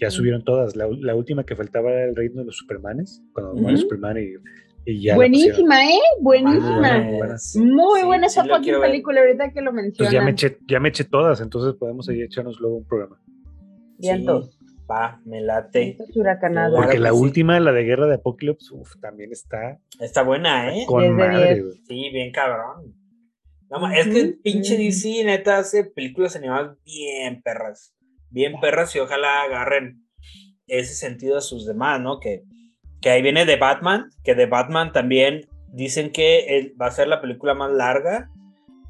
[0.00, 0.76] ya subieron todas.
[0.76, 4.16] La, la, última que faltaba era el reino de los Supermanes, cuando uh Superman
[4.86, 5.14] y, ya.
[5.14, 6.00] Buenísima, ¿eh?
[6.20, 7.06] Buenísima.
[7.56, 10.12] Muy buena esa película, ahorita que lo mencionas.
[10.12, 13.20] ya me, eché, ya me eché todas, entonces podemos ahí echarnos luego un programa.
[13.98, 14.26] Bien, sí,
[14.90, 15.96] Va, me late.
[16.74, 19.78] Porque la última, la de Guerra de Apocalypse, uf, también está.
[20.00, 20.84] Está buena, ¿eh?
[20.86, 22.94] Con madre, Sí, bien cabrón.
[23.68, 27.94] No, es que pinche DC neta hace películas animadas bien perras
[28.30, 30.06] bien perras y ojalá agarren
[30.66, 32.20] ese sentido a sus demás, ¿no?
[32.20, 32.44] Que,
[33.00, 37.20] que ahí viene de Batman, que de Batman también dicen que va a ser la
[37.20, 38.30] película más larga.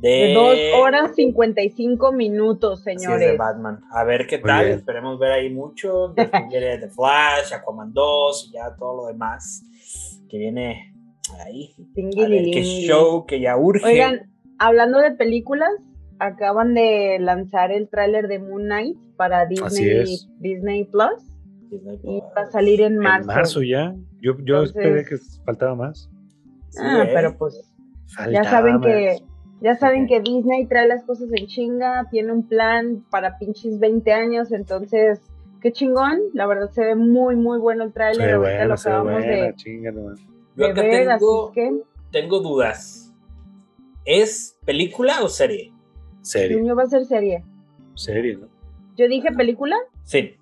[0.01, 3.33] De, dos horas 55 minutos, señores.
[3.33, 3.81] de Batman.
[3.93, 4.67] A ver qué tal.
[4.67, 6.15] Esperemos ver ahí mucho.
[6.17, 9.63] The Flash, Aquaman 2 y ya todo lo demás
[10.29, 10.95] que viene
[11.45, 11.75] ahí.
[11.79, 13.85] A ver qué show que ya urge.
[13.85, 15.71] Oigan, hablando de películas,
[16.19, 20.05] acaban de lanzar el tráiler de Moon Knight para Disney,
[20.39, 21.27] Disney Plus.
[21.71, 23.31] Y va a salir en marzo.
[23.31, 23.95] En marzo ya.
[24.21, 26.11] Yo, yo esperé que faltaba más.
[26.81, 27.71] ah, pero pues
[28.33, 29.19] ya saben que
[29.61, 34.11] Ya saben que Disney trae las cosas en chinga, tiene un plan para pinches 20
[34.13, 35.21] años, entonces,
[35.61, 36.19] qué chingón.
[36.33, 38.35] La verdad se ve muy, muy bueno el tráiler.
[38.35, 40.15] Ahorita lo acabamos de, chinga, no.
[40.57, 43.15] Yo acá ver, tengo, así que tengo dudas.
[44.05, 45.73] ¿Es película o serie?
[46.23, 47.45] Serie, Niño va a ser serie.
[47.95, 48.49] serie, ¿no?
[48.97, 49.77] Yo dije película.
[50.05, 50.37] Sí.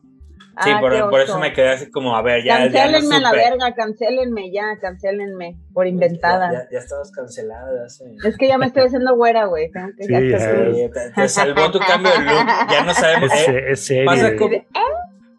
[0.65, 3.17] Sí, Ah, por, por eso me quedé así como, a ver, ya, ya no Cancélenme
[3.17, 3.41] a la supe.
[3.43, 6.53] verga, cancélenme ya, cancélenme por inventada.
[6.53, 8.15] Ya, ya- ya estabas cancelada hace...
[8.25, 9.71] Es que ya me estoy haciendo güera, güey.
[9.99, 10.19] Sí, ya
[10.91, 12.47] te, te salvó tu cambio de look.
[12.71, 13.31] Ya no sabemos.
[13.33, 14.51] Es, eh, es pasa como,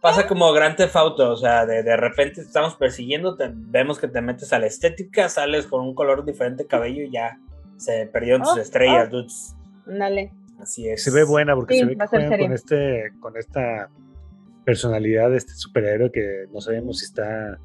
[0.01, 3.99] pasa como Grand Theft Auto, o sea, de, de repente te estamos persiguiendo, te- vemos
[3.99, 7.37] que te metes a la estética, sales con un color diferente de cabello y ya
[7.77, 9.55] se perdieron tus Oh, estrellas, dudes.
[9.87, 10.31] Ándale.
[10.61, 11.03] Así es.
[11.03, 13.89] Se ve buena porque Sí, se ve que con, este, con esta
[14.69, 17.57] personalidad de este superhéroe que no sabemos si está.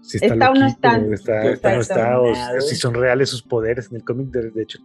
[0.00, 0.96] Si está, Está o no está.
[1.12, 2.20] está, está o no está,
[2.56, 3.90] o si son reales sus poderes.
[3.90, 4.78] En el cómic, de, de hecho,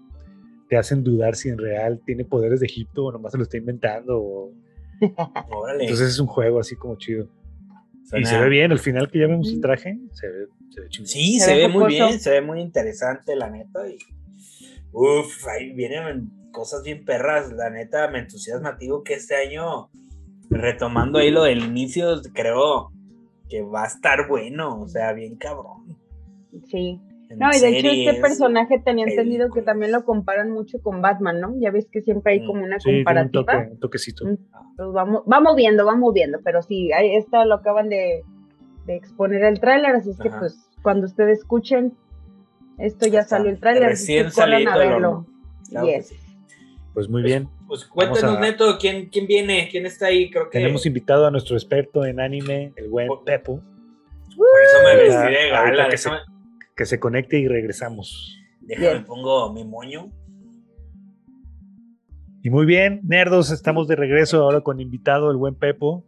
[0.68, 3.56] te hacen dudar si en real tiene poderes de Egipto o nomás se lo está
[3.58, 4.20] inventando.
[4.22, 4.52] o-
[5.50, 5.84] Órale.
[5.86, 7.30] Entonces es un juego así como chido.
[8.04, 10.82] Y Suena- se ve bien, al final que ya vemos el traje, se ve, se
[10.82, 11.08] ve chingón.
[11.08, 13.88] Sí, Se se, ve ve muy bien, se ve muy interesante, la neta.
[13.88, 13.98] Y,
[14.92, 18.74] uf, ahí vienen cosas bien perras, la neta, me entusiasma.
[18.80, 19.90] Digo que este año,
[20.52, 22.92] retomando ahí lo del inicio, creo
[23.50, 25.98] que va a estar bueno, o sea, bien cabrón.
[26.68, 27.00] Sí.
[27.30, 31.02] En No, y de hecho este personaje tenía entendido que también lo comparan mucho con
[31.02, 31.54] Batman, ¿no?
[31.60, 32.46] Ya ves que siempre hay Mm.
[32.48, 33.46] como una Sí, tiene un, comparativa.
[33.46, 34.26] toque, un toquecito.
[34.26, 34.38] Mm.
[34.76, 38.24] Pues vamos, vamos viendo, vamos viendo, pero sí, ahí esto lo acaban de,
[38.86, 40.40] de exponer el tráiler, así es que Ajá.
[40.40, 41.94] pues cuando ustedes escuchen,
[42.78, 45.26] esto ya salió el tráiler, recién horno.
[45.70, 46.08] Claro que Yes.
[46.08, 46.16] sí.
[46.94, 47.48] Pues muy bien.
[47.68, 49.68] Pues cuéntanos, a- Neto, ¿quién, ¿quién viene?
[49.72, 50.30] ¿Quién está ahí?
[50.30, 53.62] Creo que Tenemos invitado a nuestro experto en anime, el buen Por- Pepo,
[54.36, 55.90] por eso me vestí de ahorita gala.
[55.90, 56.10] que se-
[56.76, 58.38] que se conecte y regresamos.
[58.62, 59.06] déjame Bien.
[59.06, 60.12] pongo mi moño.
[62.44, 66.06] Y muy bien, nerdos, estamos de regreso ahora con invitado el buen Pepo.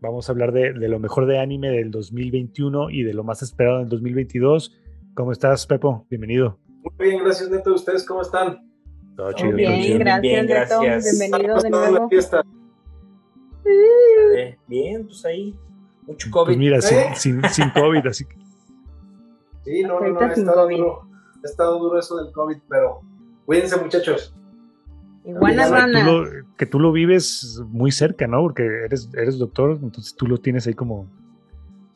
[0.00, 3.42] Vamos a hablar de, de lo mejor de anime del 2021 y de lo más
[3.42, 4.76] esperado del 2022.
[5.14, 6.06] ¿Cómo estás, Pepo?
[6.10, 6.58] Bienvenido.
[6.82, 7.74] Muy bien, gracias Neto.
[7.74, 8.71] ¿Ustedes cómo están?
[9.16, 11.18] Todo chido, Bien, gracias, Bien, gracias.
[11.18, 12.08] Bienvenido de ¿Cómo está la nuevo.
[13.64, 15.54] Eh, Bien, pues ahí.
[16.06, 16.46] Mucho COVID.
[16.46, 17.12] Pues mira, sin, ¿Eh?
[17.14, 18.36] sin, sin COVID, así que
[19.64, 20.76] Sí, no, no, no, ha estado COVID.
[20.76, 21.08] duro.
[21.44, 23.00] Ha estado duro eso del COVID, pero
[23.46, 23.76] cuídense
[25.70, 26.06] tú, ranas.
[26.06, 26.24] lo,
[26.56, 28.40] que tú lo vives muy cerca, ¿no?
[28.42, 31.06] Porque eres, eres doctor, entonces tú lo tienes ahí como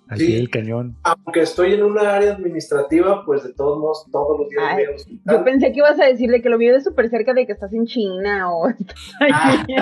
[0.08, 0.26] al Sí.
[0.26, 0.96] pie del cañón.
[1.02, 4.84] Aunque estoy en una área administrativa, pues de todos modos, todos los días Ay, voy
[4.84, 5.44] al Yo hospital.
[5.44, 8.52] pensé que ibas a decirle que lo vives súper cerca de que estás en China
[8.52, 9.74] o estás allí.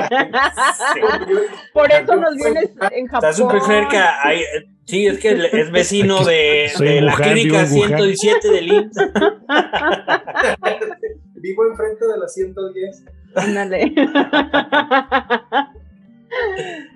[1.73, 3.29] Por eso nos vienes en Japón.
[3.29, 4.15] Está súper cerca.
[4.23, 4.41] Ay,
[4.85, 6.71] sí, es que es vecino de,
[7.03, 7.99] la Wuhan, clínica vivo en Wuhan.
[7.99, 8.97] 117 del IMSS.
[11.45, 13.05] Vivo enfrente de la 110.
[13.35, 13.93] Ándale.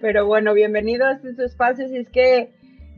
[0.01, 1.87] Pero bueno, bienvenido a este su espacio.
[1.88, 2.51] Si es que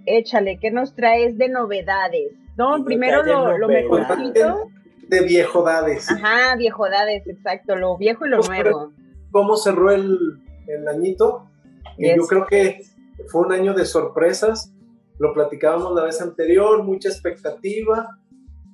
[0.06, 2.32] échale, ¿qué nos traes de novedades?
[2.56, 4.68] No, primero lo, lo mejorcito.
[5.08, 6.10] De viegodades.
[6.10, 8.92] Ajá, viegodades, exacto, lo viejo y lo Pues, nuevo.
[9.32, 10.18] ¿Cómo cerró el,
[10.66, 11.46] el añito?
[11.96, 12.16] Yes.
[12.16, 12.82] Yo creo que
[13.28, 14.72] fue un año de sorpresas.
[15.18, 18.18] Lo platicábamos la vez anterior, mucha expectativa,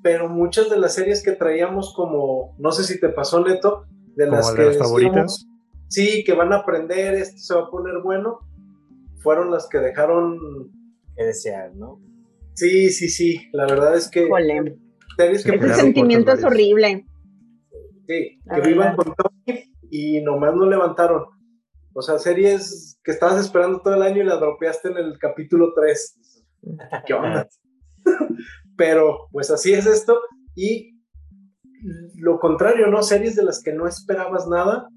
[0.03, 3.85] pero muchas de las series que traíamos como, no sé si te pasó, Neto,
[4.15, 5.47] de Como las de que las decíamos, favoritas.
[5.89, 8.41] sí, que van a aprender, esto se va a poner bueno,
[9.23, 10.71] fueron las que dejaron,
[11.17, 12.01] Que desear, ¿no?
[12.55, 14.29] sí, sí, sí, la verdad es que
[15.17, 17.07] series Se que, ese sentimiento es horrible.
[18.07, 18.69] sí, La que verdad.
[18.73, 21.25] vivan con Tony y nomás no levantaron.
[21.95, 25.73] O sea, series que estabas esperando todo el año y la dropeaste en el capítulo
[25.75, 26.45] 3.
[27.07, 27.49] ¿Qué onda?
[28.77, 30.19] Pero pues así es esto.
[30.55, 30.99] Y
[32.17, 33.03] lo contrario, ¿no?
[33.03, 34.89] Series de las que no esperabas nada,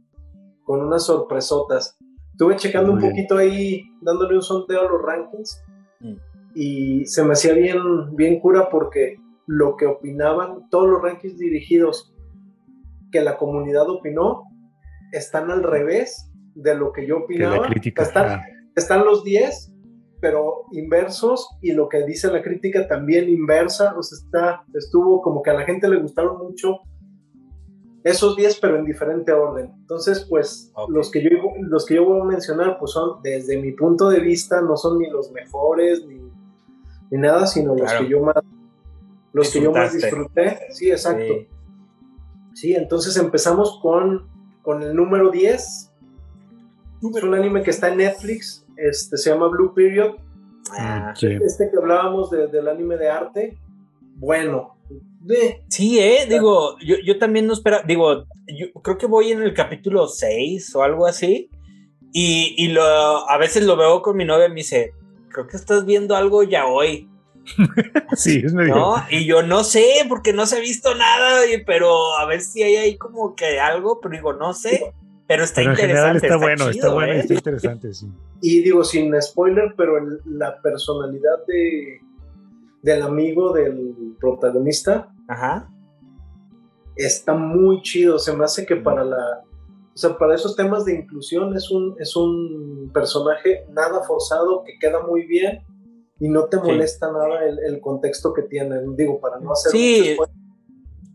[0.63, 1.97] con unas sorpresotas.
[2.31, 3.11] Estuve checando Muy un bien.
[3.11, 5.61] poquito ahí, dándole un sondeo a los rankings.
[5.99, 6.15] Mm.
[6.55, 7.77] Y se me hacía bien,
[8.15, 12.13] bien cura porque lo que opinaban, todos los rankings dirigidos
[13.11, 14.43] que la comunidad opinó,
[15.11, 17.57] están al revés de lo que yo opinaba.
[17.57, 18.03] la crítica.
[18.03, 19.73] Están, ah, están los 10,
[20.21, 25.41] pero inversos, y lo que dice la crítica también inversa, o sea, está, estuvo como
[25.41, 26.81] que a la gente le gustaron mucho
[28.03, 29.71] esos 10, pero en diferente orden.
[29.81, 31.29] Entonces, pues, los, que yo,
[31.61, 34.99] los que yo voy a mencionar, pues son, desde mi punto de vista, no son
[34.99, 36.15] ni los mejores, ni,
[37.11, 38.35] ni nada, sino los que yo más,
[39.33, 40.59] los que yo más disfruté.
[40.71, 41.23] Sí, exacto.
[41.23, 41.47] Sí.
[42.53, 44.27] Sí, entonces empezamos con,
[44.61, 45.53] con el número 10.
[47.15, 50.15] Es un anime que está en Netflix, este, se llama Blue Period.
[50.77, 51.27] Ah, sí.
[51.41, 53.57] Este que hablábamos de- del anime de arte,
[54.15, 54.75] bueno,
[55.67, 59.53] Sí, eh, digo, yo, yo también no espero, digo, yo creo que voy en el
[59.53, 61.49] capítulo 6 o algo así,
[62.11, 64.91] y, y lo, a veces lo veo con mi novia y me dice,
[65.29, 67.07] creo que estás viendo algo ya hoy.
[68.15, 68.75] sí, es medio.
[68.75, 68.95] ¿No?
[69.11, 72.75] Y yo no sé, porque no se ha visto nada, pero a ver si hay
[72.77, 74.93] ahí como que algo, pero digo, no sé.
[75.27, 75.87] Pero está Pero en interesante.
[75.87, 77.19] general está, está bueno, está chido, bueno, ¿eh?
[77.19, 78.07] está interesante, sí.
[78.41, 81.99] Y digo, sin spoiler, pero el- la personalidad de,
[82.81, 85.69] del amigo del protagonista Ajá.
[86.95, 88.19] está muy chido.
[88.19, 89.43] Se me hace que para la.
[89.93, 94.73] O sea, para esos temas de inclusión es un, es un personaje nada forzado que
[94.79, 95.59] queda muy bien
[96.19, 96.63] y no te Sí.
[96.63, 98.77] molesta nada el, el contexto que tiene.
[98.95, 99.71] Digo, para no hacer.
[99.73, 100.17] Sí.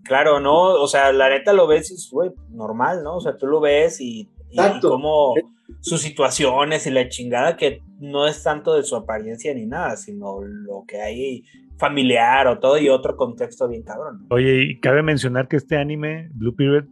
[0.05, 0.75] Claro, ¿no?
[0.83, 3.17] O sea, la neta lo ves y es, güey, normal, ¿no?
[3.17, 4.87] O sea, tú lo ves y, Exacto.
[4.89, 5.35] y como
[5.81, 10.41] sus situaciones y la chingada que no es tanto de su apariencia ni nada, sino
[10.43, 11.43] lo que hay
[11.79, 14.21] familiar o todo y otro contexto bien cabrón.
[14.29, 14.35] ¿no?
[14.35, 16.85] Oye, y cabe mencionar que este anime, Blue Period,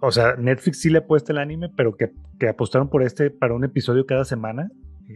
[0.00, 3.30] o sea, Netflix sí le ha puesto el anime, pero que, que apostaron por este
[3.30, 4.70] para un episodio cada semana.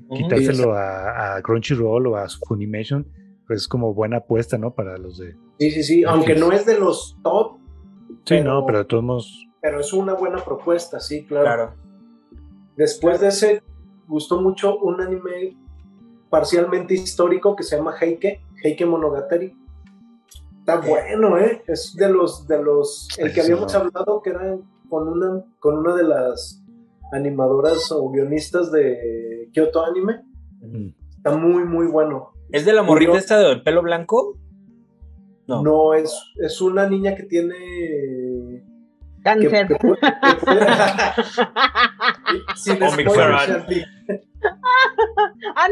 [0.09, 0.15] Ujú.
[0.23, 3.07] Quitárselo a, a Crunchyroll o a Funimation,
[3.47, 4.75] pues es como buena apuesta, ¿no?
[4.75, 5.35] Para los de.
[5.59, 6.05] Sí, sí, sí.
[6.05, 7.59] Aunque no es de los top,
[8.27, 9.47] Sí, Pero- no, pero de todos modos.
[9.65, 11.45] Pero es una buena propuesta, sí, claro.
[11.47, 11.75] Claro.
[12.77, 13.63] Después de ese,
[14.07, 15.57] gustó mucho un anime
[16.29, 19.57] parcialmente histórico que se llama Heike, Heike Monogatari.
[20.59, 21.63] Está bueno, ¿eh?
[21.67, 24.59] Es de los, de los, el que habíamos hablado que era
[24.91, 26.63] con una, con una de las
[27.13, 30.27] animadoras o guionistas de Kyoto Anime.
[31.17, 32.35] Está muy, muy bueno.
[32.51, 34.37] ¿Es de la morrita Yo- esta del pelo blanco?
[35.47, 35.63] No.
[35.63, 37.55] No, es, es una niña que tiene...
[39.25, 39.69] Cáncer.
[39.69, 39.79] que
[42.57, 42.83] Sin
[45.57, 45.69] ah,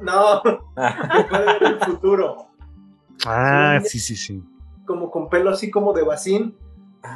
[0.00, 0.42] no,
[0.76, 2.46] Ah, que puede ver el futuro,
[3.26, 3.98] Ah, Sí.
[3.98, 4.42] sí, sí,
[4.86, 6.56] como con pelo así como de vacín,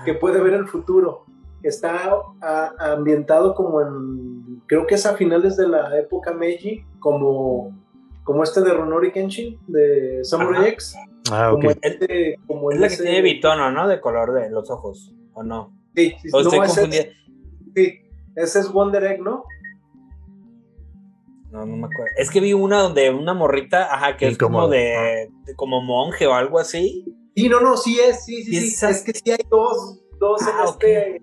[0.05, 1.25] que puede ver el futuro.
[1.63, 2.11] Está
[2.41, 7.77] a- ambientado como en, creo que es a finales de la época Meiji, como,
[8.25, 10.69] como este de Ronori Kenshin, de Samurai Ajá.
[10.69, 10.97] X,
[11.31, 11.61] Ah, ok.
[11.61, 13.89] como, este, como es la que ese- tiene bitono, ¿no?
[13.89, 15.77] De color de los ojos, ¿o no?
[15.95, 17.05] Sí, sí, O no, estoy confundida.
[17.75, 17.95] sí,
[18.37, 19.45] ese es Wonder Egg, ¿no?
[21.51, 22.13] No, no me acuerdo.
[22.17, 26.27] Es que vi una donde una morrita, ajá, que es como de, de como monje
[26.27, 27.05] o algo así.
[27.35, 28.67] Sí, no, no, sí es, sí, sí, ¿Y sí.
[28.75, 28.91] esa?
[28.91, 31.21] Es que sí hay dos, dos Ah, en este,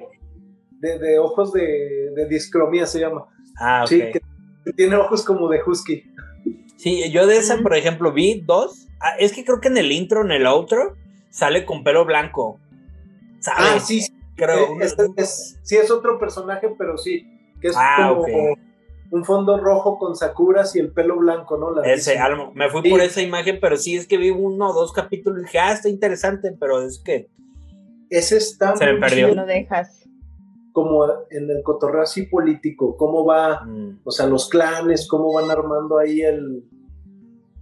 [0.82, 3.26] de, de ojos de, de discromía se llama.
[3.58, 3.90] Ah, ok.
[3.90, 4.22] Sí, que
[4.76, 6.04] tiene ojos como de husky.
[6.78, 8.87] Sí, yo de esa, por ejemplo, vi dos.
[9.00, 10.96] Ah, es que creo que en el intro, en el outro,
[11.30, 12.60] sale con pelo blanco.
[13.40, 13.64] ¿Sabes?
[13.76, 14.58] Ah, sí, sí, Creo.
[14.58, 17.26] eh, es, es- sí es otro personaje, pero sí,
[17.62, 18.56] que es Ah, como
[19.12, 21.82] un fondo rojo con sakuras y el pelo blanco, ¿no?
[21.84, 22.26] Ese, Larguísimo.
[22.26, 22.90] a lo- me fui Sí.
[22.90, 25.72] por esa imagen, pero sí es que vi uno o dos capítulos y dije, ah,
[25.74, 27.30] está interesante, pero es que.
[28.10, 29.34] Ese está Se me muy perdió.
[29.36, 30.04] Lo dejas.
[30.74, 35.50] como en el cotorreo así político, cómo va, mm, o sea, los clanes, cómo van
[35.50, 36.64] armando ahí el,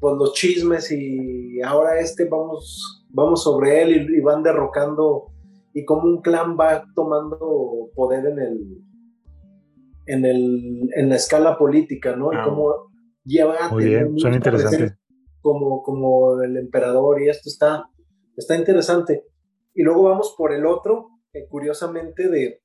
[0.06, 5.32] pues los chismes y ahora este vamos, vamos sobre él y, y van derrocando
[5.74, 8.78] y cómo un clan va tomando poder en el,
[10.06, 12.32] en el, en la escala política, ¿no?
[12.32, 12.44] Y Ah.
[12.46, 12.92] cómo
[13.24, 14.96] lleva a Muy tener bien, suena interesante.
[15.42, 17.90] como, como el emperador y esto está,
[18.38, 19.24] está interesante.
[19.74, 22.62] Y luego vamos por el otro, que curiosamente de,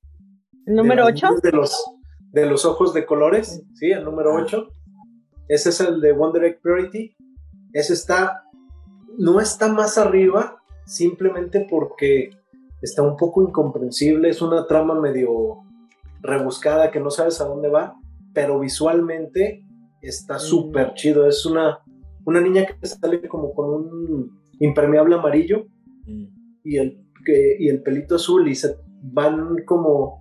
[0.67, 1.27] Número de las 8.
[1.27, 1.85] niñas De los,
[2.33, 4.43] de los ojos de colores, sí, el número Ah.
[4.43, 4.67] 8.
[5.47, 7.15] Ese es el de Wonder Egg Priority.
[7.73, 8.43] Ese está,
[9.17, 12.31] no está más arriba, simplemente porque
[12.81, 14.29] está un poco incomprensible.
[14.29, 15.59] Es una trama medio
[16.21, 17.95] rebuscada que no sabes a dónde va,
[18.33, 19.65] pero visualmente
[20.01, 21.27] está súper chido.
[21.27, 21.79] Es una,
[22.25, 25.65] una niña que sale como con un impermeable amarillo
[26.05, 26.25] mm.
[26.63, 30.19] y el, que, y el pelito azul y se van como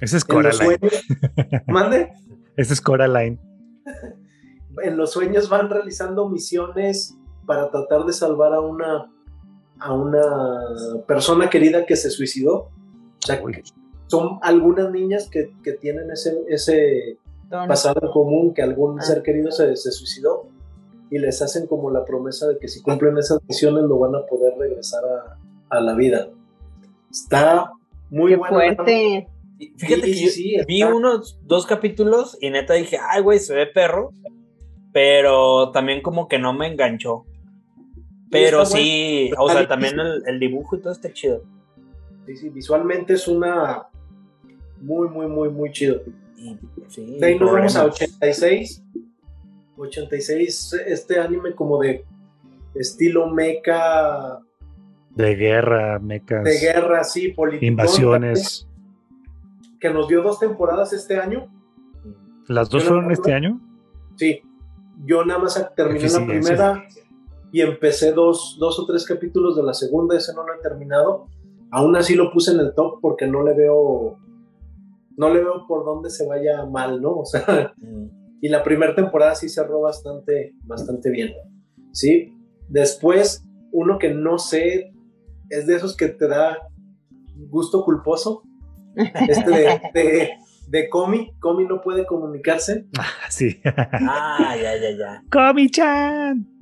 [0.00, 0.78] Ese es Coraline.
[1.66, 2.12] Mande.
[2.56, 3.38] Ese es Coraline.
[4.82, 9.10] En los sueños van realizando misiones para tratar de salvar a una
[9.80, 12.54] a una persona querida que se suicidó.
[13.22, 13.62] O sea, que
[14.06, 17.18] son algunas niñas que, que tienen ese, ese
[17.50, 19.02] pasado en común, que algún Ah.
[19.02, 20.46] ser querido se, se suicidó
[21.10, 24.24] y les hacen como la promesa de que si cumplen esas misiones lo van a
[24.26, 25.38] poder regresar a,
[25.76, 26.28] a la vida.
[27.10, 27.72] Está
[28.10, 28.54] muy Qué bueno.
[28.54, 29.28] fuerte.
[29.76, 30.94] Fíjate Sí, que sí, yo sí, vi está.
[30.94, 34.10] unos dos capítulos y neta dije, ay, güey, se ve perro,
[34.94, 37.24] pero también como que no me enganchó.
[38.30, 39.44] Pero sí, bueno.
[39.44, 41.42] o sea, también el, el dibujo y todo está chido.
[42.26, 43.88] Sí, sí, visualmente es una
[44.80, 46.00] muy, muy, muy, muy chido.
[46.86, 48.02] Sí, De ahí nos vamos a problemas.
[48.02, 48.84] 86.
[49.76, 52.04] 86, este anime como de
[52.76, 54.38] estilo mecha
[55.10, 56.44] De guerra, mecas.
[56.44, 57.66] De guerra, sí, política.
[57.66, 58.68] Invasiones.
[59.80, 61.48] Que nos dio dos temporadas este año.
[62.46, 63.60] ¿Las dos fueron este año?
[64.14, 64.40] Sí.
[65.04, 66.84] Yo nada más terminé la primera
[67.52, 71.28] y empecé dos, dos o tres capítulos de la segunda, ese no lo he terminado.
[71.70, 74.18] Aún así lo puse en el top porque no le veo,
[75.16, 77.18] no le veo por dónde se vaya mal, ¿no?
[77.18, 78.38] O sea, mm.
[78.40, 81.32] y la primera temporada sí cerró bastante, bastante bien,
[81.92, 82.36] ¿sí?
[82.68, 84.92] Después, uno que no sé,
[85.50, 86.58] es de esos que te da
[87.36, 88.42] gusto culposo,
[88.96, 90.30] este de, de,
[90.68, 92.86] de Comi, Comi no puede comunicarse.
[92.98, 93.60] Ah, sí.
[93.64, 95.22] ah, ya, ya, ya.
[95.30, 96.54] Comi-chan.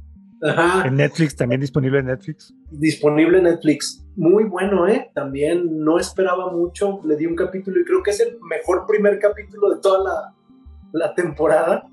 [0.85, 2.53] En Netflix, también disponible en Netflix.
[2.71, 4.05] Disponible en Netflix.
[4.17, 5.11] Muy bueno, ¿eh?
[5.15, 7.01] También no esperaba mucho.
[7.05, 10.35] Le di un capítulo y creo que es el mejor primer capítulo de toda
[10.93, 11.89] la, temporada.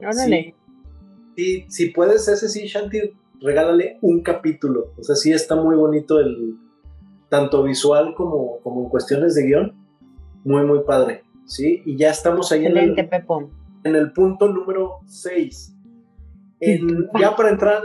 [0.00, 0.56] Órale.
[1.36, 2.98] Sí, si puedes, ese sí, Shanti,
[3.40, 4.92] regálale un capítulo.
[4.98, 6.56] O sea, sí está muy bonito el
[7.28, 9.72] tanto visual como, como en cuestiones de guion.
[10.44, 11.23] Muy, muy padre.
[11.46, 15.74] Sí, y ya estamos ahí en el, en el punto número 6
[17.18, 17.82] ya para entrar.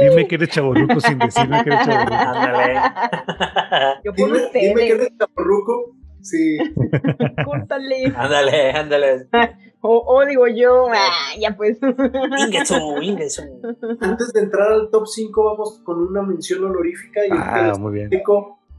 [0.00, 2.22] dime que eres chaborruco sin decirme que eres chaborruco.
[4.54, 5.96] Dime que eres chaborruco.
[6.22, 6.58] Sí.
[7.44, 8.12] Córtale.
[8.16, 9.28] Ándale, ándale.
[9.84, 11.76] O, digo yo, ah, ya pues.
[14.00, 17.26] Antes de entrar al top 5, vamos con una mención honorífica.
[17.26, 18.08] Y ah, muy bien.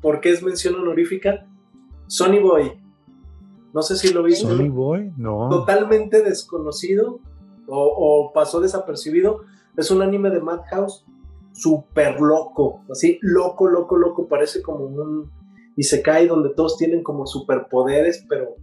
[0.02, 1.46] ¿Por qué es mención honorífica?
[2.08, 2.82] Sonny Boy.
[3.74, 4.48] No sé si lo viste.
[4.48, 5.50] Sony Boy, no.
[5.50, 7.20] Totalmente desconocido
[7.68, 9.42] o, pasó desapercibido.
[9.76, 11.06] Es un anime de Madhouse
[11.52, 14.28] súper loco, así loco, loco, loco.
[14.28, 15.30] Parece como un
[15.76, 18.56] y se cae donde todos tienen como superpoderes, pero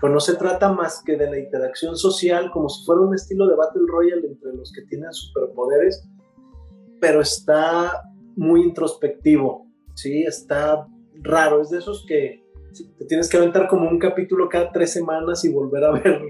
[0.00, 3.46] pues no se trata más que de la interacción social, como si fuera un estilo
[3.46, 6.08] de Battle Royale entre los que tienen superpoderes,
[7.00, 8.02] pero está
[8.36, 10.22] muy introspectivo, ¿sí?
[10.22, 10.86] Está
[11.22, 12.42] raro, es de esos que
[12.98, 16.20] te tienes que aventar como un capítulo cada tres semanas y volver a ver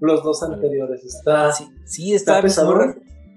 [0.00, 1.04] los dos anteriores.
[1.04, 1.52] Está,
[1.84, 2.76] sí, está, pesado.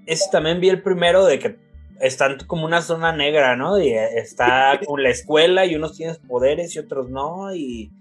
[0.06, 1.58] Ese también vi el primero de que
[2.02, 3.80] están como una zona negra, ¿no?
[3.80, 7.92] Y está con la escuela y unos tienen poderes y otros no, y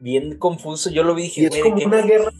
[0.00, 0.90] bien confuso.
[0.90, 2.30] Yo lo vi y dije, y es como una guerra.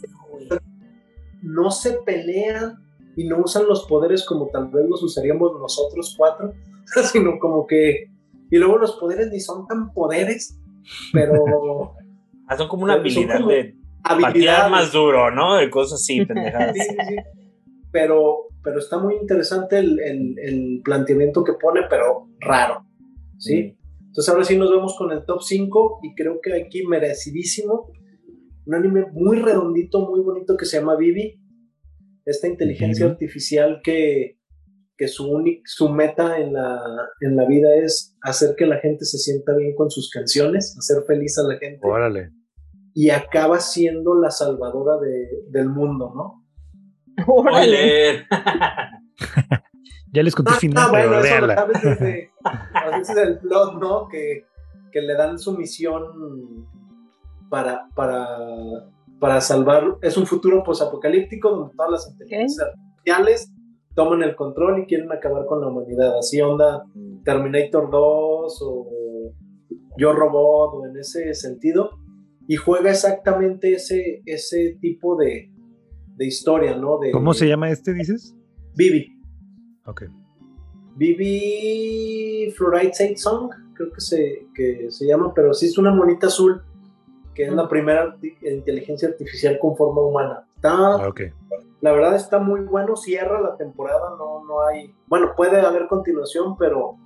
[1.43, 2.79] No se pelean
[3.16, 6.55] y no usan los poderes como tal vez los usaríamos nosotros cuatro,
[7.12, 8.11] sino como que.
[8.51, 10.59] Y luego los poderes ni son tan poderes,
[11.12, 11.95] pero.
[12.47, 13.74] Ah, son como una habilidad de.
[14.05, 15.57] Habilidad más duro, ¿no?
[15.57, 16.72] De cosas así, pendejadas.
[16.74, 17.16] sí, sí,
[17.91, 22.85] Pero, pero está muy interesante el, planteamiento que pone, pero raro.
[23.39, 23.79] ¿Sí?
[24.09, 27.91] Entonces, ahora sí nos vemos con el top 5 y creo que aquí merecidísimo.
[28.66, 31.41] Un anime muy redondito, muy bonito que se llama Vivi.
[32.27, 34.39] Esta inteligencia artificial que,
[34.99, 36.79] que su, su meta en la,
[37.23, 41.05] en la vida es hacer que la gente se sienta bien con sus canciones, hacer
[41.07, 41.81] feliz a la gente.
[41.83, 42.33] Órale.
[42.93, 44.99] Y acaba siendo la salvadora
[45.51, 46.47] del mundo, ¿no?
[47.27, 48.27] Órale.
[50.12, 53.81] ya les conté ah, final, ah, bueno, eso lo sabes desde, a veces el plot,
[53.81, 54.09] ¿no?
[54.09, 54.45] Que,
[54.93, 56.66] que le dan su misión
[57.49, 58.27] para, para,
[59.19, 59.97] para salvar.
[60.03, 63.53] Es un futuro posapocalíptico donde todas las inteligencias artificiales
[63.95, 66.19] toman el control y quieren acabar con la humanidad.
[66.19, 66.85] Así onda
[67.25, 69.33] Terminator 2 o
[69.97, 71.91] Yo Robot o en ese sentido.
[72.47, 75.51] Y juega exactamente ese, ese tipo de,
[76.19, 76.99] de historia, ¿no?
[76.99, 78.35] De, ¿Cómo se llama este, dices?
[78.75, 79.19] Bibi.
[79.87, 80.03] Ok.
[80.97, 86.27] Bibi Fluoride Saint Song, creo que se, que se llama, pero sí es una monita
[86.27, 86.61] azul,
[87.35, 90.45] que es la primera inteligencia artificial con forma humana.
[90.57, 91.12] Está, ah,
[91.81, 96.57] la verdad está muy bueno, cierra la temporada, no, no hay, bueno, puede haber continuación,
[96.59, 96.97] pero,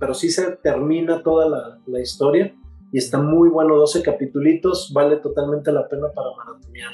[0.00, 2.56] pero sí se termina toda la, historia
[2.90, 6.92] y está muy bueno, 12 capitulitos, vale totalmente la pena para maratonear.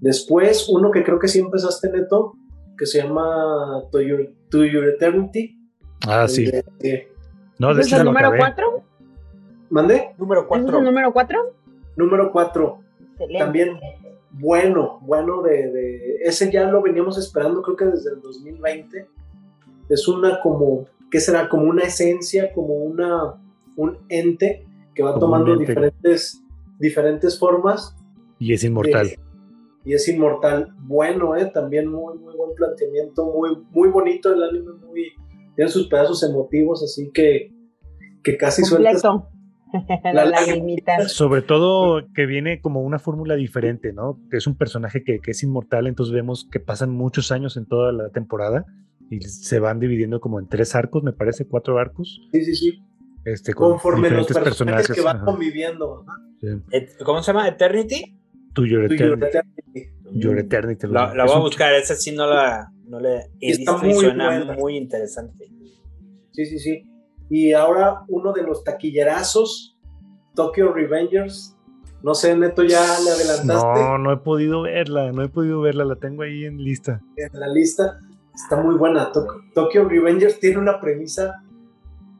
[0.00, 2.34] Después, uno que creo que sí empezaste, Neto,
[2.76, 5.58] que se llama To Your, Eternity.
[6.06, 6.50] Ah, sí.
[7.58, 8.82] no, ¿Es el número 4?
[9.70, 10.14] ¿Mande?
[10.18, 10.66] Número 4.
[10.66, 11.54] ¿Es el número 4?
[11.96, 12.78] Número 4.
[13.38, 13.78] También
[14.32, 19.06] bueno, bueno de, ese ya lo veníamos esperando creo que desde el 2020.
[19.88, 21.48] Es una como, ¿qué será?
[21.48, 23.34] Como una esencia, como una,
[23.76, 26.42] un ente que va tomando diferentes,
[26.78, 27.96] diferentes formas.
[28.38, 29.18] Y es inmortal.
[29.84, 30.74] Y es inmortal.
[30.80, 31.50] Bueno, ¿eh?
[31.52, 35.12] También muy, muy buen planteamiento, muy, muy bonito el anime, muy,
[35.56, 37.52] tiene sus pedazos emotivos, así que,
[38.22, 39.02] que casi sueltas,
[40.12, 41.08] la, lagrimita.
[41.08, 44.18] Sobre todo que viene como una fórmula diferente, ¿no?
[44.30, 47.66] Que es un personaje que, que, es inmortal, entonces vemos que pasan muchos años en
[47.66, 48.66] toda la temporada
[49.10, 52.20] y se van dividiendo como en tres arcos, me parece, cuatro arcos.
[52.32, 52.82] Sí, sí, sí.
[53.24, 55.26] Este, con Conforme los personajes, personajes que van ajá.
[55.26, 56.04] conviviendo.
[56.40, 56.48] Sí.
[57.04, 57.48] ¿Cómo se llama?
[57.48, 58.19] ¿Eternity?
[58.54, 59.26] To Your Eternity.
[59.26, 59.90] Eternity.
[60.12, 60.86] Your Eternity.
[60.88, 64.56] La, la voy a buscar, esa sí no la no le he visto muy, suena
[64.58, 65.48] muy interesante.
[66.32, 66.86] Sí, sí, sí.
[67.28, 69.78] Y ahora uno de los taquillerazos,
[70.34, 71.56] Tokyo Revengers.
[72.02, 73.80] No sé, Neto, ¿ya le adelantaste?
[73.80, 77.00] No, no he podido verla, no he podido verla, la tengo ahí en lista.
[77.16, 78.00] En la lista.
[78.34, 79.12] Está muy buena.
[79.12, 81.42] Tok Tokyo Revengers tiene una premisa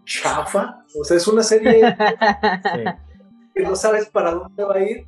[0.05, 0.85] chafa.
[1.01, 2.85] O sea, es una serie sí.
[3.55, 5.07] que no sabes para dónde va a ir.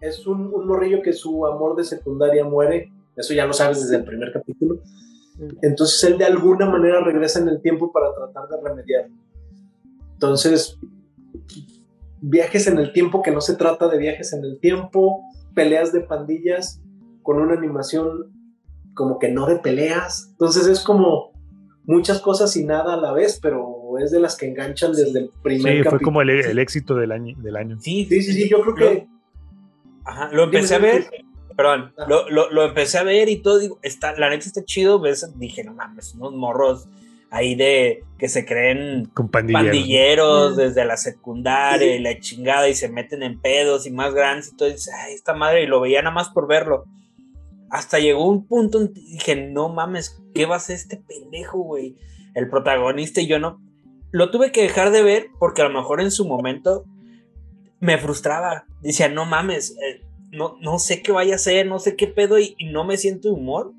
[0.00, 2.90] Es un, un, morrillo que su amor de secundaria muere.
[3.16, 4.80] Eso ya lo sabes desde el primer capítulo.
[5.62, 9.08] Entonces él de alguna manera regresa en el tiempo para tratar de remediar.
[10.14, 10.78] Entonces,
[12.20, 15.22] viajes en el tiempo que no se trata de viajes en el tiempo,
[15.54, 16.80] peleas de pandillas
[17.22, 18.30] con una animación
[18.94, 20.28] como que no de peleas.
[20.32, 21.32] Entonces es como
[21.84, 25.30] muchas cosas y nada a la vez, pero es de las que enganchan desde el
[25.42, 25.90] primer Sí, capítulo.
[25.90, 27.34] fue como el, el, éxito del año.
[27.38, 27.78] Del año.
[27.80, 29.06] Sí, sí, sí, sí, yo creo que...
[30.04, 31.10] Ajá, lo empecé a ver,
[31.56, 35.00] perdón, lo, lo, lo, empecé a ver y todo, digo, está, la neta está chido,
[35.00, 36.86] ves, dije, no mames, unos morros
[37.30, 42.88] ahí de que se creen Con pandilleros, desde la secundaria y la chingada y se
[42.88, 45.80] meten en pedos y más grandes y todo, y dices, ay, esta madre, y lo
[45.80, 46.84] veía nada más por verlo.
[47.70, 51.96] Hasta llegó un punto en dije, no mames, ¿qué va a hacer este pendejo, güey?
[52.34, 53.60] El protagonista y yo no.
[54.10, 56.84] Lo tuve que dejar de ver porque a lo mejor en su momento
[57.80, 58.66] me frustraba.
[58.80, 62.38] Decía, no mames, eh, no, no sé qué vaya a ser, no sé qué pedo
[62.38, 63.72] y, y no me siento de humor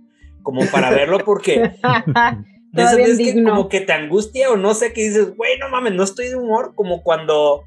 [0.44, 1.60] como para verlo porque
[2.72, 5.70] de esas veces que como que te angustia o no sé qué dices, güey, no
[5.70, 7.64] mames, no estoy de humor, como cuando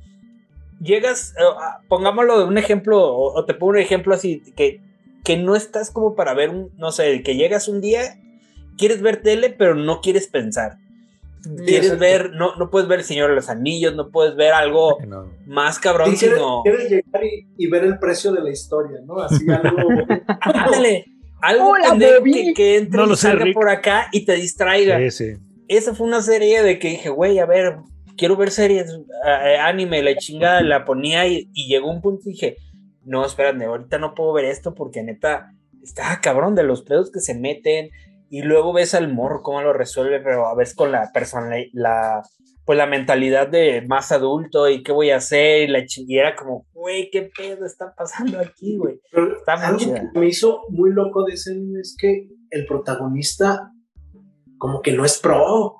[0.80, 4.80] llegas, uh, pongámoslo de un ejemplo, o, o, te pongo un ejemplo así, que,
[5.22, 8.18] que no estás como para ver un, no sé, que llegas un día,
[8.76, 10.78] quieres ver tele, pero no quieres pensar.
[11.64, 14.98] Quieres ver, no, no puedes ver El Señor de los Anillos, no puedes ver algo
[15.06, 15.30] no.
[15.46, 16.62] más cabrón, quieres, sino.
[16.62, 19.18] Quieres llegar y, y, ver el precio de la historia, ¿no?
[19.20, 19.88] Así algo.
[20.40, 21.04] Ándale,
[21.40, 24.98] algo Hola, que, que, entre no lo y salga sé, por acá y te distraiga.
[24.98, 25.40] Sí, sí.
[25.68, 27.76] Esa fue una serie de que dije, güey, a ver,
[28.16, 32.32] quiero ver series, uh, anime, la chingada, la ponía y, y, llegó un punto y
[32.32, 32.56] dije,
[33.04, 37.20] no, espérate, ahorita no puedo ver esto porque neta, está cabrón de los pedos que
[37.20, 37.90] se meten
[38.34, 42.20] y luego ves al morro cómo lo resuelve, pero a veces con la persona, la,
[42.64, 46.66] pues la mentalidad de más adulto y qué voy a hacer y la chinguera como,
[46.72, 49.00] güey, qué pedo está pasando aquí, güey.
[49.38, 53.70] Está algo que me hizo muy loco de ese es que el protagonista
[54.58, 55.76] como que no es pro.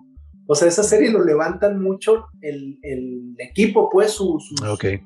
[0.46, 5.00] O sea, esa serie lo levantan mucho el, el equipo, pues, sus, sus, okay.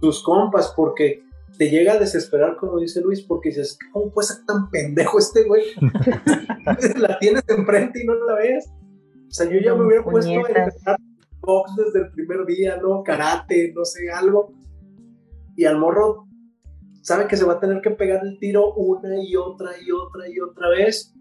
[0.00, 1.24] sus compas, porque
[1.62, 5.44] te llega a desesperar, como dice Luis, porque dices, ¿cómo puede ser tan pendejo este
[5.44, 5.62] güey?
[6.98, 8.68] la tienes enfrente y no la ves.
[8.68, 10.98] O sea, yo ya me hubiera puesto a entrenar
[11.40, 13.04] box desde el primer día, ¿no?
[13.04, 14.52] Karate, no sé, algo.
[15.54, 16.26] Y al morro
[17.00, 20.28] sabe que se va a tener que pegar el tiro una y otra y otra
[20.28, 21.14] y otra vez.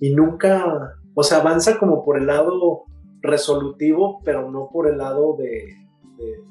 [0.00, 2.84] Y nunca, o sea, avanza como por el lado
[3.20, 5.76] resolutivo, pero no por el lado de,
[6.16, 6.42] de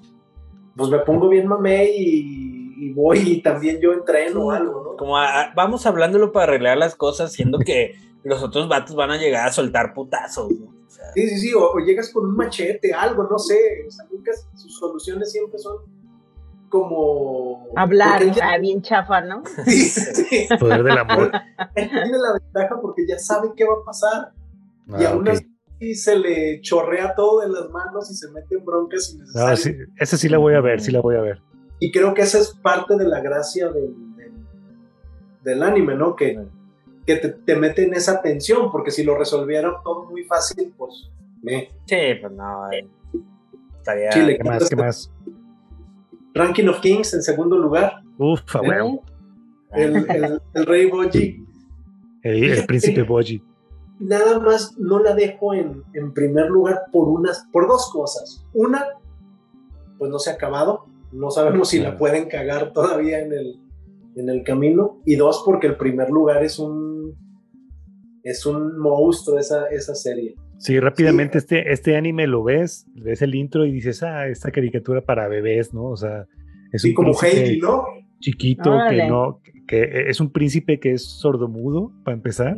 [0.75, 2.52] pues me pongo bien mamé y,
[2.83, 4.97] y, voy y también yo entreno sí, algo, ¿no?
[4.97, 9.17] Como a, vamos hablándolo para arreglar las cosas, siendo que los otros vatos van a
[9.17, 10.67] llegar a soltar putazos, ¿no?
[10.85, 13.57] O sea, sí, sí, sí, o, o, llegas con un machete, algo, no sé,
[13.87, 15.77] o sea, nunca, sus soluciones siempre son
[16.73, 17.67] como...
[17.75, 18.57] Hablar, ya...
[18.57, 19.43] bien chafa, ¿no?
[19.65, 20.47] Sí, sí.
[20.59, 21.31] Poder del amor.
[21.75, 24.31] Tiene la ventaja porque ya sabe qué va a pasar.
[24.89, 25.35] Ah, y aún okay.
[25.35, 29.15] así se le chorrea todo de las manos y se mete en broncas.
[29.35, 31.41] Ah, sí, esa sí la voy a ver, sí la voy a ver.
[31.83, 34.31] Y creo que esa es parte de la gracia del, del,
[35.43, 36.15] del anime, ¿no?
[36.15, 36.39] Que,
[37.05, 41.11] que te, te, mete en esa tensión, porque si lo resolvieran todo muy fácil, pues
[41.41, 41.71] me.
[41.85, 42.71] Sí, pues no.
[42.71, 42.87] Eh,
[43.75, 44.11] estaría.
[44.11, 44.69] Chile, ¿Qué más?
[44.69, 45.11] ¿Qué más?
[46.33, 48.01] Ranking of Kings en segundo lugar.
[48.17, 49.01] Uf, bueno.
[49.73, 51.45] El, el, el, rey Boji.
[52.21, 53.43] El, el príncipe Boji.
[53.99, 58.45] Nada más no la dejo en, en, primer lugar por unas, por dos cosas.
[58.53, 58.85] Una,
[59.97, 60.92] pues no se ha acabado.
[61.13, 63.59] No sabemos si la pueden cagar todavía en el,
[64.15, 65.01] en el camino.
[65.05, 67.15] Y dos, porque el primer lugar es un
[68.23, 70.35] es un monstruo esa, esa serie.
[70.57, 71.45] Sí, rápidamente sí.
[71.45, 75.73] Este, este anime lo ves, ves el intro y dices, ah, esta caricatura para bebés,
[75.73, 75.85] ¿no?
[75.89, 76.25] O sea,
[76.71, 77.83] es sí, un como Heidi, ¿no?
[78.19, 82.57] Chiquito, que no, que es un príncipe que es sordomudo, para empezar.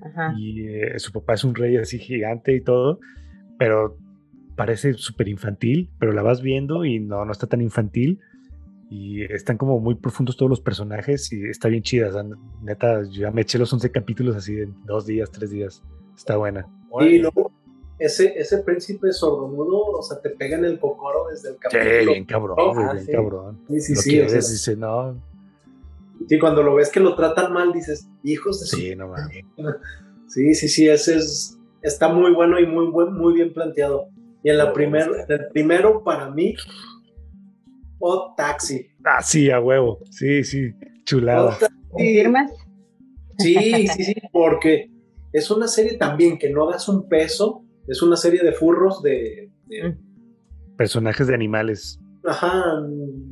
[0.00, 0.34] Ajá.
[0.38, 3.00] Y eh, su papá es un rey así gigante y todo,
[3.58, 3.96] pero
[4.62, 8.20] parece súper infantil, pero la vas viendo y no, no está tan infantil.
[8.88, 12.10] Y están como muy profundos todos los personajes y está bien chida.
[12.62, 15.82] neta, yo ya me eché los 11 capítulos así en dos días, tres días.
[16.16, 16.68] Está buena.
[17.00, 17.50] Y luego,
[17.98, 21.84] ese, ese príncipe sordomudo, o sea, te pega en el cocoro desde el capítulo.
[21.84, 23.58] Sí, bien cabrón, ah, bien cabrón.
[23.68, 24.20] Sí, sí, sí.
[24.20, 25.20] dice, no.
[26.28, 29.44] Sí, cuando lo ves que lo tratan mal, dices, hijos de Sí, no mames.
[30.28, 34.08] Sí, sí, sí, ese es, está muy bueno y muy, muy bien planteado.
[34.42, 36.54] Y en la primera, el primero para mí,
[37.98, 38.88] o Taxi.
[39.04, 40.00] Ah, sí, a huevo.
[40.10, 40.72] Sí, sí,
[41.04, 41.56] chulada.
[41.88, 42.50] ¿Confirmas?
[43.38, 43.54] Sí,
[43.88, 44.90] sí, sí, porque
[45.32, 49.50] es una serie también que no das un peso, es una serie de furros de...
[49.66, 50.76] Mm.
[50.76, 52.00] Personajes de animales.
[52.24, 52.62] Ajá,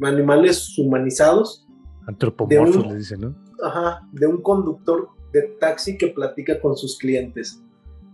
[0.02, 1.66] animales humanizados.
[2.06, 3.36] Antropomorfos, le dicen, ¿no?
[3.62, 7.62] Ajá, de un conductor de taxi que platica con sus clientes.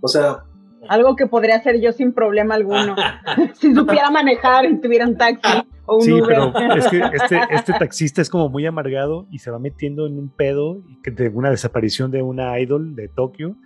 [0.01, 0.45] O sea,
[0.89, 2.95] algo que podría hacer yo sin problema alguno.
[3.55, 7.73] si supiera manejar y tuviera un taxi o un sí, Pero es que este, este,
[7.73, 12.11] taxista es como muy amargado y se va metiendo en un pedo de una desaparición
[12.11, 13.57] de una idol de Tokio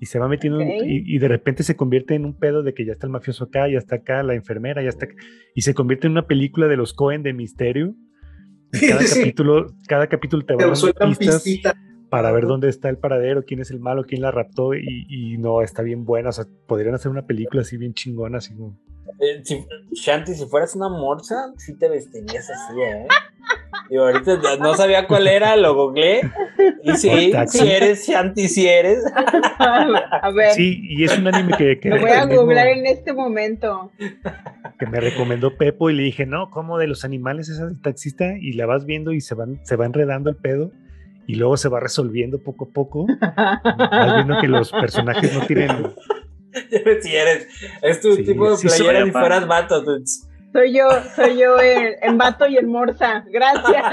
[0.00, 2.92] y se va metiendo y, de repente se convierte en un pedo de que ya
[2.92, 5.06] está el mafioso acá, ya está acá, la enfermera, ya está
[5.54, 7.94] y se convierte en una película de los Cohen de misterio.
[8.72, 11.76] Cada capítulo, cada capítulo te va dando pistas
[12.10, 15.62] para ver dónde está el paradero, quién es el malo, quién la raptó y, no,
[15.62, 16.30] está bien buena.
[16.30, 18.76] O sea, podrían hacer una película así bien chingona, así como...
[19.20, 23.06] Eh, si, Shanti, si fueras una morsa, sí te vestirías así, ¿eh?
[23.88, 26.20] Y ahorita no sabía cuál era, lo googleé.
[26.82, 29.04] Y sí, si eres Shanti, si eres.
[29.58, 30.52] A ver.
[30.52, 31.88] Sí, y es un anime que.
[31.88, 33.90] lo voy a googlear en este momento.
[34.78, 38.36] Que me recomendó Pepo y le dije, no, ¿cómo de los animales es el taxista?
[38.40, 40.70] Y la vas viendo y se, van, se va enredando el pedo
[41.26, 43.06] y luego se va resolviendo poco a poco.
[43.36, 45.94] Vas viendo que los personajes no tienen.
[47.00, 47.48] si eres,
[47.82, 49.84] es tu tipo de playera y fueras vato.
[50.52, 53.24] Soy yo, soy yo en, vato y en morsa.
[53.30, 53.84] Gracias.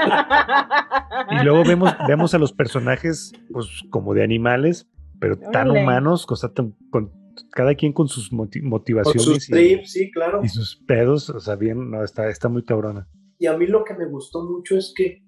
[1.30, 4.88] Y luego vemos, vemos a los personajes, pues, como de animales,
[5.20, 6.52] pero tan humanos, cosa
[6.90, 7.12] con
[7.52, 9.24] cada quien con sus motivaciones.
[9.24, 10.40] Con sus y, sí, claro.
[10.42, 13.06] Y sus pedos, o sea, bien, no, está, está muy cabrona.
[13.38, 15.22] Y a mí lo que me gustó mucho es que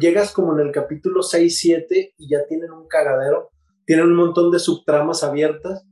[0.00, 3.50] llegas como en el capítulo 6, 7 y ya tienen un cagadero,
[3.84, 5.86] tienen un montón de subtramas abiertas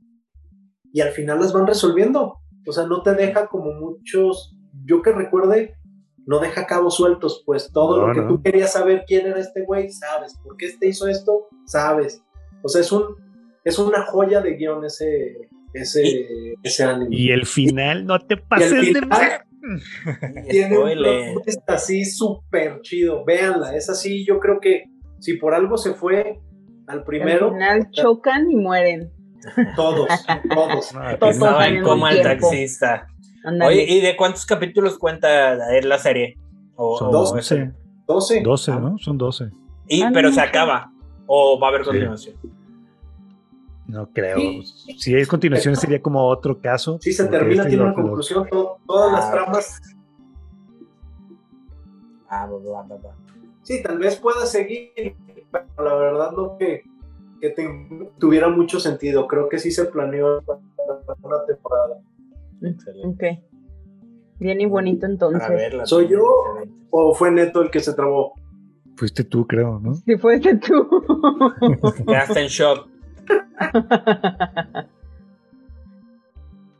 [0.91, 2.37] y al final las van resolviendo.
[2.67, 4.55] O sea, no te deja como muchos,
[4.85, 5.75] yo que recuerde,
[6.25, 9.91] no deja cabos sueltos, pues todo lo que tú querías saber quién era este güey,
[9.91, 12.23] sabes, por qué este hizo esto, sabes.
[12.63, 13.23] O sea, es un
[13.63, 17.15] es una joya de guion ese ese, ese anime.
[17.15, 19.01] Y el final, no te pases de
[20.49, 23.23] Tiene un así súper chido.
[23.25, 24.25] Véanla, es así.
[24.25, 24.85] Yo creo que
[25.19, 26.39] si por algo se fue
[26.87, 27.47] al primero.
[27.47, 29.11] Al final chocan y mueren.
[29.75, 30.07] Todos,
[30.53, 30.93] todos.
[31.19, 33.07] todos saben como el taxista.
[33.63, 36.37] Oye, ¿y de cuántos capítulos cuenta la serie?
[36.75, 37.73] Son 12.
[38.07, 38.41] 12.
[38.41, 38.97] 12, ¿no?
[38.97, 39.49] Son 12.
[39.87, 40.91] Y, ah, pero se acaba.
[41.27, 42.35] ¿O va a haber continuación?
[43.87, 44.37] No creo.
[44.97, 46.97] Si es continuación sería como otro caso.
[47.01, 49.81] Sí, se termina, este tiene una conclusión, todas las ah, tramas.
[52.27, 53.15] Ah, va, va, va.
[53.61, 55.15] Sí, tal vez pueda seguir,
[55.51, 56.83] pero la verdad no que,
[57.39, 57.53] que
[58.19, 59.27] tuviera mucho sentido.
[59.27, 60.59] Creo que sí se planeó para
[61.21, 62.01] una temporada.
[62.61, 63.43] Excelente.
[63.43, 63.55] Ok.
[64.39, 65.73] Bien y bonito entonces.
[65.85, 66.23] ¿Soy yo
[66.89, 68.33] o fue Neto el que se trabó?
[68.97, 69.95] Fuiste tú, creo, ¿no?
[69.95, 70.87] Sí, fuiste tú.
[72.07, 72.94] Quedaste en shock.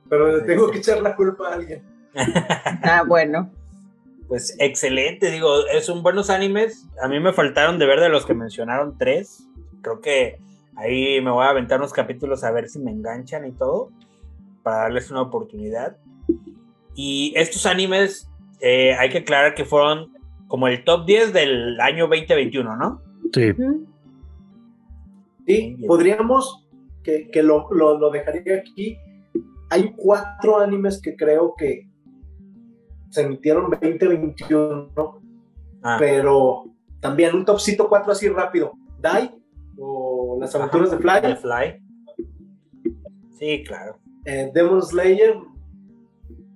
[0.09, 1.83] Pero le tengo que echar la culpa a alguien.
[2.83, 3.49] ah, bueno.
[4.27, 6.87] Pues excelente, digo, es un buenos animes.
[7.01, 9.47] A mí me faltaron de ver de los que mencionaron tres.
[9.81, 10.39] Creo que
[10.75, 13.91] ahí me voy a aventar unos capítulos a ver si me enganchan y todo,
[14.63, 15.97] para darles una oportunidad.
[16.95, 18.29] Y estos animes,
[18.61, 20.13] eh, hay que aclarar que fueron
[20.47, 23.01] como el top 10 del año 2021, ¿no?
[23.33, 23.53] Sí.
[25.45, 26.67] Sí, podríamos,
[27.03, 28.97] que, lo, dejaría aquí.
[29.69, 31.87] Hay cuatro animes que creo que
[33.09, 34.91] se emitieron 2021,
[35.83, 35.97] ah.
[35.99, 36.65] pero
[36.99, 38.73] también un topcito cuatro así rápido.
[38.99, 39.31] Dai
[39.77, 41.35] o Las aventuras de Fly.
[41.35, 41.81] Fly.
[43.37, 43.99] Sí, claro.
[44.25, 45.35] Eh, Demon Slayer.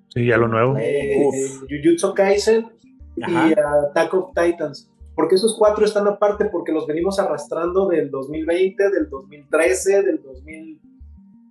[0.09, 0.75] Sí, ya lo nuevo.
[0.77, 1.31] Eh,
[1.69, 2.71] Jujutsu Kaisen
[3.17, 4.88] y Attack of Titans
[5.19, 10.81] porque esos cuatro están aparte porque los venimos arrastrando del 2020, del 2013, del 2000.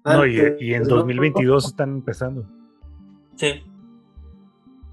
[0.07, 2.47] No, y, en 2022 están empezando.
[3.37, 3.63] Sí.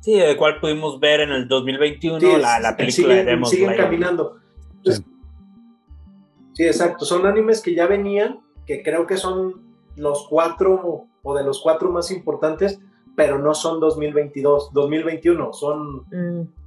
[0.01, 4.39] Sí, el cual pudimos ver en el 2021 la, película de Demon Siguen caminando.
[4.84, 6.65] sí.
[6.65, 7.05] exacto.
[7.05, 9.63] Son animes que ya venían, que creo que son
[9.95, 12.82] los cuatro o de los cuatro más importantes,
[13.15, 16.05] pero no son 2022, 2021, son...
[16.11, 16.64] Mm.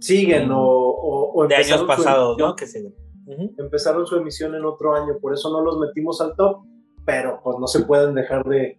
[0.00, 2.56] Siguen o, o, o De años pasados, emisión- ¿no?
[2.56, 2.80] Que se...
[3.26, 3.54] Ujú.
[3.58, 6.64] Empezaron su emisión en otro año, por eso no los metimos al top,
[7.04, 8.78] pero pues no se pueden dejar de,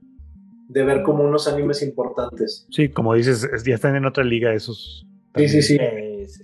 [0.70, 2.66] de ver como unos animes importantes.
[2.72, 5.06] Sí, como dices, es- ya están en otra liga esos.
[5.36, 5.78] Sí, sí, sí.
[5.80, 6.44] Eh, sí.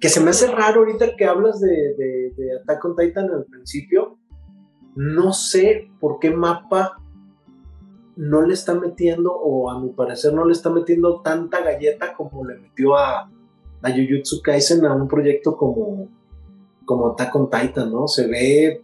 [0.00, 3.44] Que se me hace raro ahorita que hablas de, de, de Attack on Titan al
[3.46, 4.18] principio.
[4.94, 6.96] No sé por qué Mapa
[8.16, 12.46] no le está metiendo, o a mi parecer no le está metiendo tanta galleta como
[12.46, 13.30] le metió a,
[13.86, 16.08] a Jujutsu Kaisen a un proyecto como,
[16.84, 18.08] como Attack on Titan, ¿no?
[18.08, 18.82] Se ve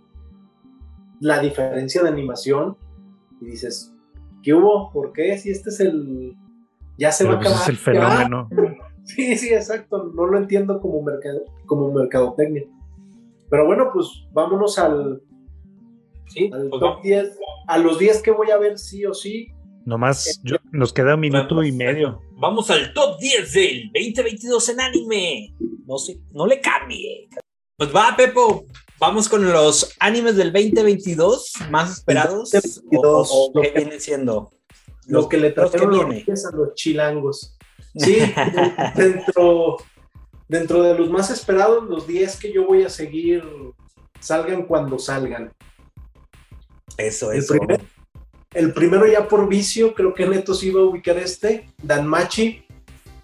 [1.21, 2.77] la diferencia de animación
[3.41, 3.93] y dices,
[4.43, 4.91] ¿qué hubo?
[4.93, 5.37] ¿Por qué?
[5.39, 6.37] Si este es el...
[6.99, 7.63] Ya se Pero va a pues acabar.
[7.63, 8.49] es el fenómeno.
[9.05, 10.13] Sí, sí, exacto.
[10.15, 12.63] No lo entiendo como, mercado, como mercadotecnia.
[13.51, 15.21] Pero bueno, pues vámonos al,
[16.29, 17.03] Sí, al pues top vamos.
[17.03, 17.39] 10.
[17.67, 19.49] A los 10 que voy a ver sí o sí.
[19.85, 22.21] Nomás yo- nos queda un minuto y medio.
[22.33, 25.55] Vamos al top 10 del 2022 en anime.
[25.87, 27.29] No sé, no le cambie.
[27.77, 28.67] Pues va, Pepo.
[28.99, 32.51] Vamos con los animes del 2022 más esperados.
[32.53, 34.51] 2022, o, o- o lo qué que- viene siendo.
[35.07, 36.25] Lo que le los que trajeron viene.
[36.25, 37.57] reyes a los chilangos.
[37.95, 38.17] Sí,
[38.97, 39.77] dentro,
[40.49, 43.45] dentro de los más esperados, los 10 que yo voy a seguir
[44.19, 45.53] salgan cuando salgan.
[46.97, 47.55] Eso, El eso.
[47.55, 47.83] primer-
[48.55, 52.65] El primero ya por vicio, creo que Neto sí iba a ubicar este, Danmachi,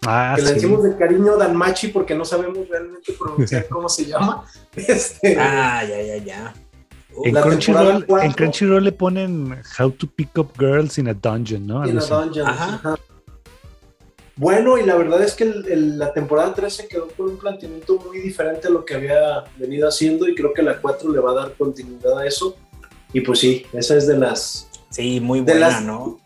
[0.06, 4.44] Ah, que le decimos de cariño Danmachi porque no sabemos realmente pronunciar cómo se llama.
[4.76, 6.54] Este, Ah, ya, ya, ya.
[7.24, 8.06] En Crunchyroll,
[8.78, 11.84] en le ponen How to Pick Up Girls in a Dungeon, ¿no?
[11.86, 12.00] in a.
[12.00, 12.74] Dungeon, Ajá.
[12.74, 12.94] ajá.
[14.36, 17.38] Bueno, y la verdad es que el- el- la temporada 3 se quedó con un
[17.38, 21.18] planteamiento muy diferente a lo que había venido haciendo y creo que la 4 le
[21.18, 22.54] va a dar continuidad a eso.
[23.12, 24.67] Y pues sí, esa es de las...
[24.90, 26.18] Sí, muy De buena, las- ¿no?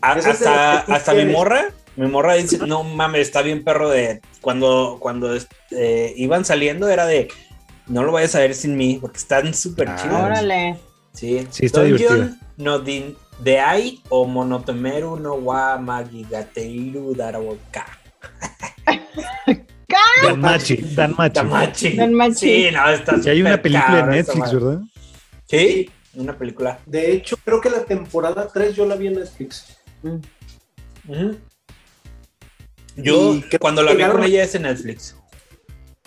[0.00, 4.20] A- de hasta hasta mi morra, mi morra dice, no mames, está bien perro de
[4.40, 5.34] cuando, cuando
[5.70, 7.28] eh, iban saliendo era de
[7.86, 10.20] no lo vayas a ver sin mí, porque están súper Ah, chidos.
[10.20, 10.76] Órale.
[11.12, 12.36] Sí, Sí, está divertida.
[12.56, 17.86] no din de ai o monotomeru no wa magigateiru darawoka.
[20.22, 21.34] Danmachi, Danmachi.
[21.34, 21.96] Tamachi.
[21.96, 22.34] Danmachi.
[22.38, 24.52] Sí, no, está Y hay una película en Netflix.
[24.52, 24.80] ¿verdad?
[25.48, 26.78] Sí, una película.
[26.86, 29.76] De hecho, creo que la temporada 3 yo la vi en Netflix.
[30.02, 31.30] Mm.
[32.96, 35.16] Yo, Y cuando la vi con ella es en Netflix.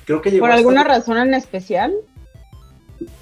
[0.05, 1.93] Creo que llegó ¿Por alguna razón en especial?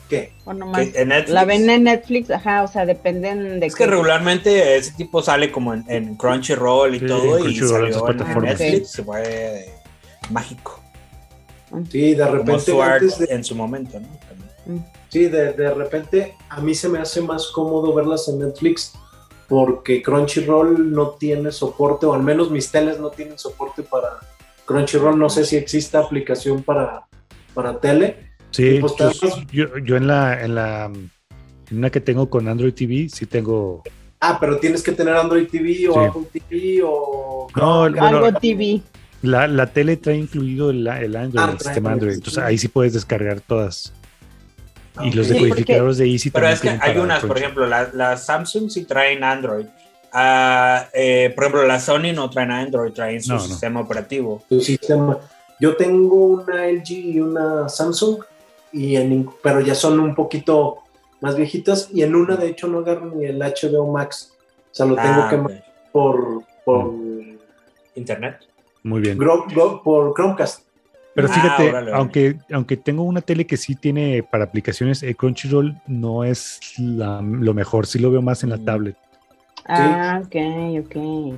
[0.10, 0.34] ¿Qué?
[0.44, 0.82] ¿O nomás?
[0.94, 1.30] En Netflix.
[1.34, 5.52] La ven en Netflix, ajá, o sea, dependen de Es que regularmente ese tipo sale
[5.52, 8.42] como en, en Crunchyroll y Sí, todo, en y salió en.
[8.44, 9.74] Netflix, se fue
[10.30, 10.84] mágico.
[11.90, 14.08] Sí, de repente antes de- en su momento, ¿no?
[14.28, 14.43] También.
[15.10, 18.94] Sí, de, de repente a mí se me hace más cómodo verlas en Netflix
[19.48, 24.20] porque Crunchyroll no tiene soporte, o al menos mis teles no tienen soporte para
[24.66, 25.18] Crunchyroll.
[25.20, 27.06] No sé si existe aplicación para,
[27.54, 28.32] para tele.
[28.52, 32.48] Sí, pues yo, tenemos- yo- yo en la, en la en una que tengo con
[32.48, 33.84] Android TV, sí tengo.
[34.20, 36.00] Ah, pero tienes que tener Android TV o Sí.
[36.00, 37.48] Apple TV o...
[37.56, 38.82] No, bueno, Algo TV.
[39.22, 41.92] La, la tele trae incluido el, el Android, Ah, el sistema Android.
[41.92, 43.94] Android, Entonces ahí sí puedes descargar todas.
[45.02, 48.26] Y los decodificadores de Easy Pero también es que hay unas, por ejemplo, la- las
[48.26, 49.66] Samsung sí traen Android.
[50.12, 53.44] Ah, eh, por ejemplo, las Sony no traen Android, traen su No, no.
[53.44, 54.44] sistema operativo.
[54.48, 55.18] tu sistema.
[55.60, 58.20] Yo tengo una LG y una Samsung,
[58.72, 60.80] y en, pero ya son un poquito
[61.22, 64.34] más viejitas, y en una de hecho no agarro ni el HBO Max.
[64.72, 65.42] O sea, lo tengo Ah, que ok.
[65.42, 66.92] mandar por, por,
[67.96, 68.38] Internet.
[68.84, 69.18] Muy bien.
[69.18, 70.62] Gro- Gro- por Chromecast.
[71.16, 71.92] Pero Ah, fíjate, órale, órale.
[71.96, 77.22] aunque, aunque tengo una tele que sí tiene para aplicaciones, eh, Crunchyroll no es la-
[77.22, 78.66] lo mejor, sí lo veo más en la Mm.
[78.66, 78.96] tablet.
[79.66, 80.36] Ah, ok,
[80.86, 81.36] ok.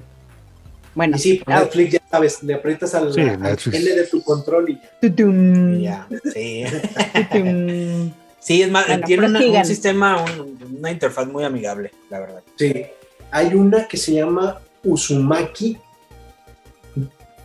[0.96, 3.58] Bueno, Y sí, ah, Netflix ya sabes, le aprietas al, Sí, al.
[3.74, 4.90] L de tu control y ya.
[5.02, 6.64] tutum, Ya, sí.
[7.14, 8.12] tutum.
[8.40, 12.42] Sí, es más, Bueno, tiene una- un sistema, un- una interfaz muy amigable, la verdad.
[12.56, 12.86] Sí.
[13.32, 15.78] Hay una que se llama Uzumaki.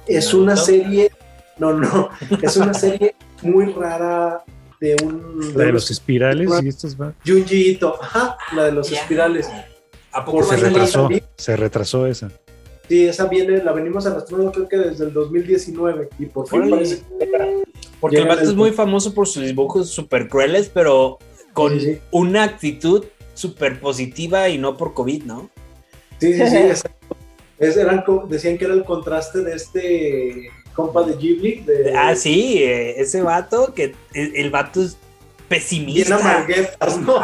[0.07, 1.11] Es una serie.
[1.61, 2.09] No, no.
[2.43, 4.43] Es una serie muy rara
[4.81, 5.53] de un.
[5.55, 7.13] La de los espirales y estas va.
[7.27, 8.03] Junji Ito.
[8.03, 9.49] Ajá, la de los espirales.
[10.13, 11.23] ¿A poco a Se retrasó, salir.
[11.37, 12.31] se retrasó esa.
[12.89, 16.77] Sí, esa viene, la venimos arrastrando creo que desde el 2019 y por fin Órale.
[16.77, 17.47] parece que llega.
[18.01, 21.19] Porque el vato el- es muy famoso por sus dibujos súper crueles, pero
[21.53, 21.99] con Sí, sí.
[22.11, 23.05] una actitud
[23.35, 25.51] súper positiva y no por COVID, ¿no?
[26.19, 27.17] Sí, sí, sí, exacto.
[27.59, 31.61] Es- eran decían que era el contraste de este compa de Ghibli.
[31.61, 34.97] De, Ah, sí, eh, ese vato, que el, el vato es
[35.49, 36.47] pesimista.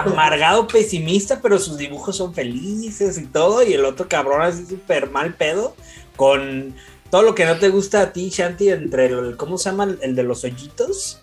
[0.04, 3.62] Amargado, pesimista, pero sus dibujos son felices y todo.
[3.62, 5.74] Y el otro cabrón así súper mal pedo.
[6.16, 6.74] Con
[7.10, 9.96] todo lo que no te gusta a ti, Shanti, entre el, ¿cómo se llama?
[10.00, 11.20] El de los hoyitos.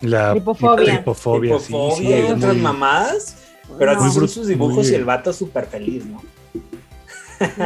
[0.00, 0.94] La hipofobia.
[0.94, 3.36] Hipofobia, sí, y otras mamadas.
[3.78, 6.22] Pero así son sus dibujos y el vato súper feliz, ¿no?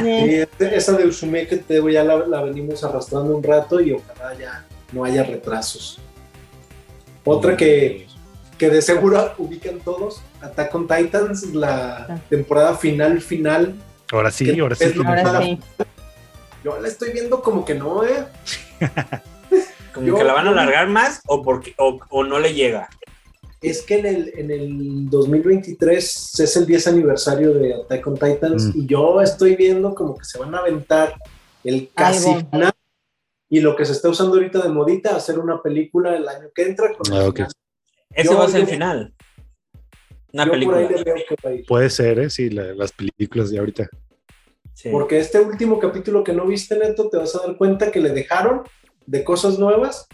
[0.05, 4.35] Y esa de Usume que te ya la, la, venimos arrastrando un rato y ojalá
[4.39, 5.99] ya no haya retrasos.
[7.25, 8.07] Otra que,
[8.59, 13.75] que de seguro ubican todos, Attack on Titans, la temporada final, final.
[14.11, 14.93] Ahora sí, ahora sí.
[16.65, 18.25] Yo la estoy viendo como que no, ¿eh?
[19.93, 22.89] como que la van a alargar más o, porque, o, no le llega.
[23.63, 28.65] Es que en el, en el 2023 es el 10 aniversario de Attack on Titans
[28.65, 28.81] mm.
[28.81, 31.15] y yo estoy viendo como que se van a aventar
[31.63, 32.73] el casi final
[33.49, 36.63] y lo que se está usando ahorita de modita, hacer una película el año que
[36.63, 36.93] entra.
[36.95, 37.31] Con ah,
[38.11, 39.15] Ese va a ser el final.
[40.33, 40.89] Una película.
[41.69, 42.31] Puede ser, ¿eh?
[42.31, 43.91] Sí, las películas de ahorita.
[44.91, 48.11] Porque este último capítulo que no viste, Neto, te vas a dar cuenta que le
[48.11, 48.63] dejaron
[49.07, 50.07] de cosas nuevas.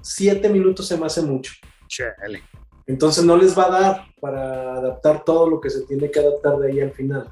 [0.00, 1.52] Siete minutos se me hace mucho.
[1.88, 2.42] Chale.
[2.86, 6.56] Entonces no les va a dar para adaptar todo lo que se tiene que adaptar
[6.58, 7.28] de ahí al final.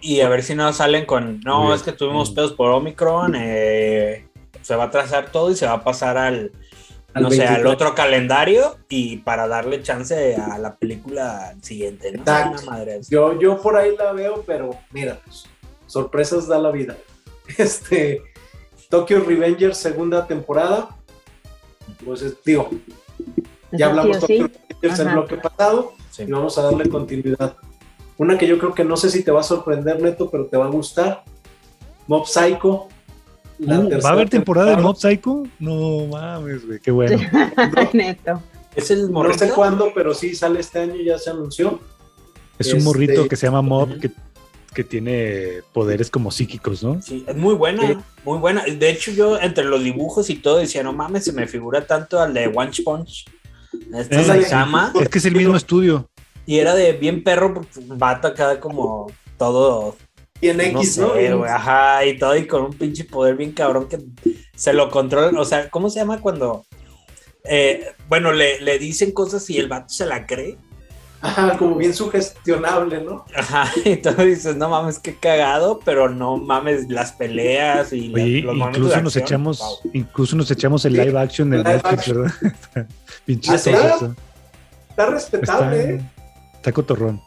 [0.00, 4.28] y, a ver si no salen con, no, es que tuvimos pedos por Omicron, eh,
[4.62, 6.52] se va a trazar todo y se va a pasar al,
[7.14, 12.24] no sé, al otro calendario y para darle chance a la película siguiente, ¿no?
[12.66, 15.46] Madre yo, yo por ahí la veo, pero mira, pues,
[15.86, 16.96] sorpresas da la vida.
[17.58, 18.22] Este,
[18.88, 20.88] Tokyo Revengers segunda temporada,
[22.04, 22.70] pues digo,
[23.70, 27.56] ya hablamos de Tokyo Revengers el bloque pasado y vamos a darle continuidad.
[28.18, 30.56] Una que yo creo que no sé si te va a sorprender, Neto, pero te
[30.56, 31.22] va a gustar.
[32.06, 32.88] Mob Psycho,
[33.58, 35.44] Uh, ¿Va a haber temporada de Mob Psycho?
[35.58, 37.18] No mames, güey, qué bueno.
[37.92, 38.42] Neto.
[38.74, 39.32] Es el morrito.
[39.32, 41.80] No sé cuándo, pero sí sale este año, ya se anunció.
[42.58, 44.10] Es un morrito este, que se llama Mob, que,
[44.74, 47.00] que, tiene poderes como psíquicos, ¿no?
[47.00, 48.64] Sí, es muy buena, muy buena.
[48.64, 52.20] De hecho, yo entre los dibujos y todo decía, no mames, se me figura tanto
[52.20, 53.26] al de One Punch.
[53.94, 54.92] Este se llama.
[55.00, 56.08] Es que es el mismo estudio.
[56.46, 59.06] Y era de bien perro, porque vato acá como
[59.36, 59.96] todo
[60.40, 61.44] y en X, ¿no?
[61.44, 63.98] ajá, y todo, y con un pinche poder bien cabrón que
[64.54, 65.38] se lo controla.
[65.40, 66.66] O sea, ¿cómo se llama cuando,
[67.44, 70.58] eh, bueno, le, le, dicen cosas y el vato se la cree?
[71.36, 73.24] Ajá, como bien sugestionable, ¿no?
[73.34, 78.56] Ajá, y tú dices, no mames, qué cagado, pero no mames las peleas y los
[78.56, 82.32] incluso nos echamos, incluso nos echamos el live action del Netflix, ¿verdad?
[83.24, 84.14] Pinche ¿Ah, está,
[84.90, 86.10] está respetable, está, ¿eh?
[86.54, 87.20] Está cotorrón.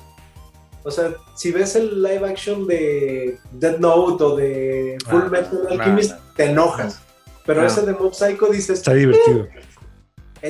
[0.84, 5.68] O sea, si ves el live action de Dead Note o de Full ah, Metal
[5.70, 7.02] Alchemist, te enojas.
[7.45, 8.78] Pero ese de Mob Psycho dices.
[8.78, 9.45] Está divertido.
[9.45, 9.50] Eh,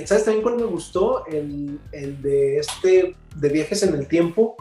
[0.05, 1.25] ¿Sabes también cuál me gustó?
[1.25, 4.55] El, el, de este, de viajes en el tiempo.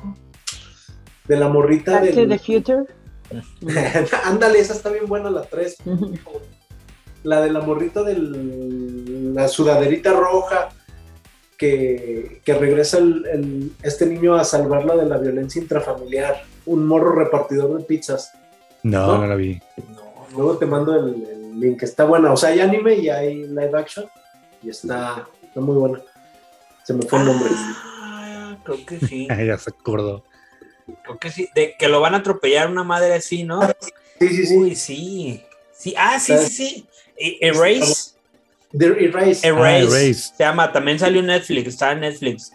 [1.26, 2.85] De la morrita de the Future.
[4.24, 5.76] Ándale, esa está bien buena, la 3.
[7.24, 10.70] la de la morrita de la sudaderita roja
[11.59, 17.85] que, regresa el, este niño a salvarla de la violencia intrafamiliar, un morro repartidor de
[17.85, 18.33] pizzas.
[18.83, 19.61] No, no, la vi.
[20.33, 22.33] luego te mando el, link, está buena.
[22.33, 24.07] O sea, hay anime y hay live action
[24.63, 26.01] y está, muy buena.
[26.85, 27.51] Se me fue el nombre.
[27.55, 29.27] Ah, creo que sí.
[29.47, 30.25] ya se acordó.
[31.05, 33.61] Creo que sí, de que lo van a atropellar una madre así, ¿no?
[34.19, 34.57] Sí, sí, sí.
[34.57, 35.45] Uy, sí.
[35.73, 36.89] Sí, ah, sí, sí, sí.
[37.41, 38.13] Erase.
[38.77, 39.47] The Erase.
[39.47, 40.15] Erase.
[40.15, 42.53] Se llama, también salió en Netflix, está en Netflix.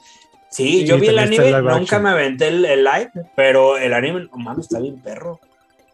[0.54, 4.66] Sí, yo vi el anime, nunca me aventé el, live, pero el anime, oh, mames,
[4.66, 5.40] está bien perro.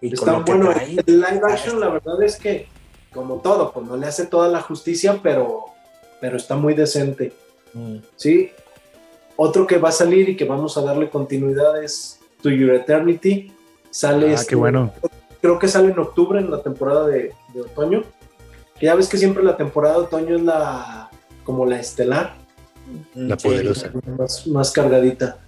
[0.01, 2.68] está bueno, el live action, la verdad es que,
[3.14, 5.68] como todo, pues no le hace toda la justicia, pero,
[6.20, 7.34] pero está muy decente.
[7.74, 7.97] Mm.
[8.15, 8.51] Sí.
[9.36, 13.51] Otro que va a salir y que vamos a darle continuidad es To Your Eternity.
[13.89, 14.28] Sale.
[14.28, 14.93] Ah, qué este, bueno.
[15.41, 18.03] Creo que sale en octubre, en la temporada de otoño
[18.82, 21.09] ya ves que siempre la temporada de otoño es la
[21.43, 22.36] como la estelar.
[23.13, 23.91] La poderosa.
[24.47, 25.39] Más, cargadita.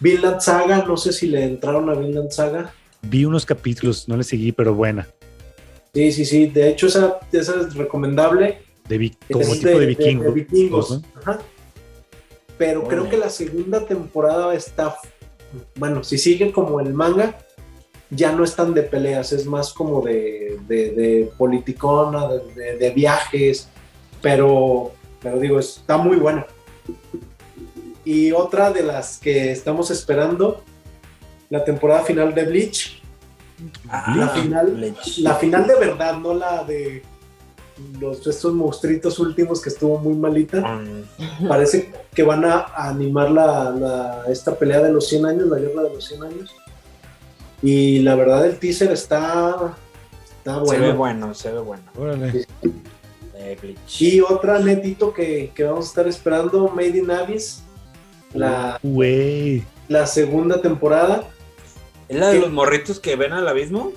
[0.00, 2.72] Vinland Saga, no sé si le entraron a Vinland Saga.
[3.02, 5.08] Vi unos capítulos, no le seguí, pero buena.
[5.94, 6.46] Sí, sí, sí.
[6.46, 8.62] De hecho, esa, es recomendable.
[8.88, 11.00] De, como tipo de, vikingos.
[12.58, 14.96] Pero creo que la segunda temporada está.
[15.76, 17.38] Bueno, si sigue como el manga,
[18.10, 23.68] ya no es tan de peleas, es más como de, de, politicona, de, viajes,
[24.20, 26.46] pero, pero digo, está muy buena.
[28.04, 30.62] Y otra de las que estamos esperando,
[31.48, 33.02] la temporada final de Bleach.
[33.88, 37.02] Ah, la, final, la final de verdad, no la de
[38.00, 40.60] los, estos monstruitos últimos que estuvo muy malita.
[40.60, 41.48] Mm.
[41.48, 45.94] Parece que van a, animar la, esta pelea de los 100 años, la guerra de
[45.94, 46.54] los 100 años.
[47.62, 49.76] Y la verdad el teaser está,
[50.38, 50.72] está bueno.
[50.72, 51.84] Se ve bueno, se ve bueno.
[53.98, 57.62] Y otra netito que, vamos a estar esperando, Made in Abyss.
[58.34, 58.80] La,
[59.88, 61.28] la segunda temporada.
[62.08, 63.92] ¿Es la de los morritos que ven al abismo?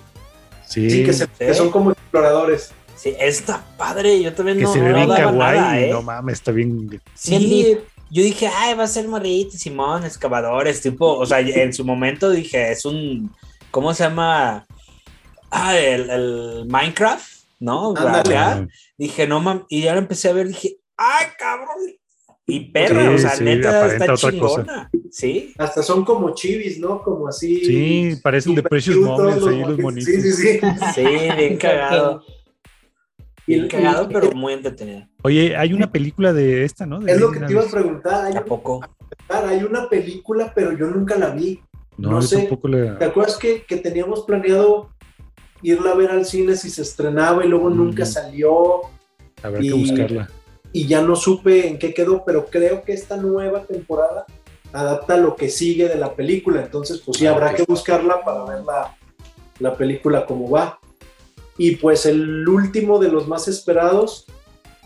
[0.68, 2.72] Sí, que, son como exploradores.
[2.96, 4.22] Sí, está padre.
[4.22, 5.90] Yo también que no, se ve bien kawaii, ¿eh?
[5.92, 7.02] No mames, está bien.
[7.14, 7.78] Sí,
[8.12, 12.30] yo dije, ay, va a ser morritos, Simón, excavadores, tipo, o sea, en su momento
[12.30, 13.32] dije, es un,
[13.72, 14.66] ¿cómo se llama?
[15.50, 17.28] Ah, el, Minecraft,
[17.60, 17.94] ¿no?
[18.98, 21.76] Dije, no mames, y ahora empecé a ver, dije, ay, cabrón,
[22.48, 24.90] y perra, o sea, neta está chingona.
[25.10, 25.54] Sí.
[25.58, 27.02] Hasta son como chivis, ¿no?
[27.02, 27.66] Como así.
[27.66, 30.14] Sí, parecen de Precious Moments ahí los monitos.
[30.14, 30.60] Sí, sí, sí.
[30.94, 31.04] Sí,
[31.38, 32.24] bien cagado.
[33.48, 35.08] Bien cagado, pero muy entretenido.
[35.24, 37.06] Oye, hay una película de esta, ¿no?
[37.06, 38.36] es lo que te iba a preguntar.
[38.36, 38.82] ¿A poco?
[39.30, 41.62] Hay una película, pero yo nunca la vi.
[41.98, 42.40] No, sé.
[42.40, 42.98] Tampoco la...
[42.98, 44.90] ¿Te acuerdas que, que, teníamos planeado
[45.62, 48.82] irla a ver al cine si se estrenaba y luego nunca salió?
[49.42, 50.30] Habrá que buscarla
[50.76, 54.26] y ya no supe en qué quedó, pero creo que esta nueva temporada
[54.74, 58.44] adapta lo que sigue de la película, entonces pues sí, ah, habrá que buscarla para
[58.44, 58.62] ver
[59.60, 60.78] la, película como va.
[61.58, 64.26] Y pues el último de los más esperados,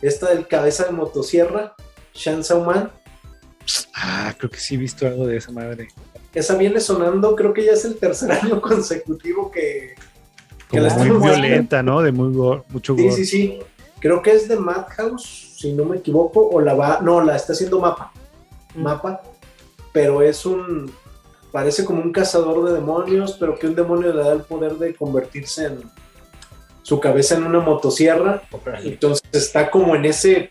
[0.02, 1.76] esta del cabeza de motosierra,
[2.14, 2.92] Shan Man.
[3.96, 5.88] Ah, creo que sí he visto algo de esa madre.
[6.34, 9.96] Esa viene sonando, creo que ya es el tercer año consecutivo que...
[10.70, 12.02] que la muy violenta, ¿no?
[12.02, 12.30] De muy
[12.70, 13.12] mucho gore.
[13.12, 13.60] Sí, sí, sí.
[14.00, 17.54] Creo que es de Madhouse, si no me equivoco, o la va, no, la está
[17.54, 18.14] haciendo Mapa,
[18.76, 18.82] mm.
[18.82, 19.22] Mapa,
[19.92, 20.90] pero es un,
[21.52, 24.96] parece como un cazador de demonios, pero que un demonio le da el poder de
[24.96, 25.82] convertirse en
[26.90, 28.42] su cabeza en una motosierra,
[28.84, 30.50] entonces está como en ese,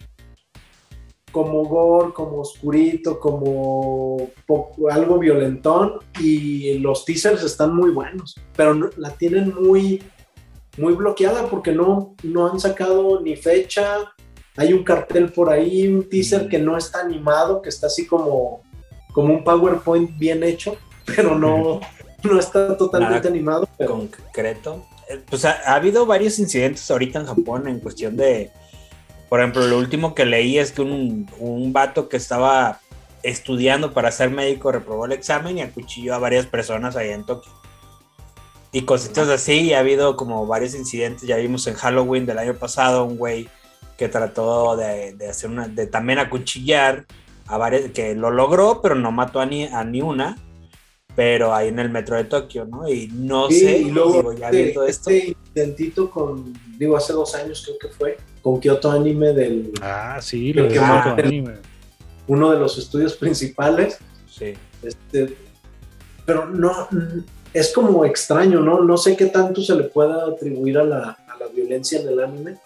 [1.32, 4.30] como gore, como oscurito, como
[4.89, 10.01] algo violentón, y los teasers están muy buenos, pero la tienen muy
[10.76, 13.97] muy bloqueada porque no, no han sacado ni fecha,
[14.57, 18.62] hay un cartel por ahí, un teaser que no está animado, que está así como,
[19.12, 21.80] como un PowerPoint bien hecho, pero no,
[22.22, 23.68] no está totalmente animado.
[23.84, 24.86] Concreto.
[25.31, 28.51] Pues ha, habido varios incidentes ahorita en Japón en cuestión de,
[29.29, 32.81] por ejemplo, lo último que leí es que un, un vato que estaba
[33.23, 37.53] estudiando para ser médico reprobó el examen y acuchilló a varias personas ahí en Tokio.
[38.71, 42.55] Y cositas así, y ha habido como varios incidentes, ya vimos en Halloween del año
[42.55, 43.49] pasado un güey
[43.97, 47.07] que trató de, hacer una, de también acuchillar
[47.47, 50.37] a varios, que lo logró, pero no mató a ni, a ni una,
[51.19, 52.89] pero ahí en el metro de Tokio, ¿no?
[52.89, 55.11] Y no sé, y luego ya este, viendo esto.
[55.11, 59.73] Este intentito con, digo, hace dos años creo que fue, con Kyoto Anime del...
[59.83, 61.55] Ah, sí, lo que Anime.
[62.29, 63.99] Uno de los estudios principales.
[64.31, 64.55] Sí.
[64.81, 65.37] Este,
[66.25, 66.87] pero no,
[67.53, 68.85] es como extraño, ¿no?
[68.85, 72.21] No sé qué tanto se le pueda atribuir a la, a la violencia en el
[72.21, 72.59] anime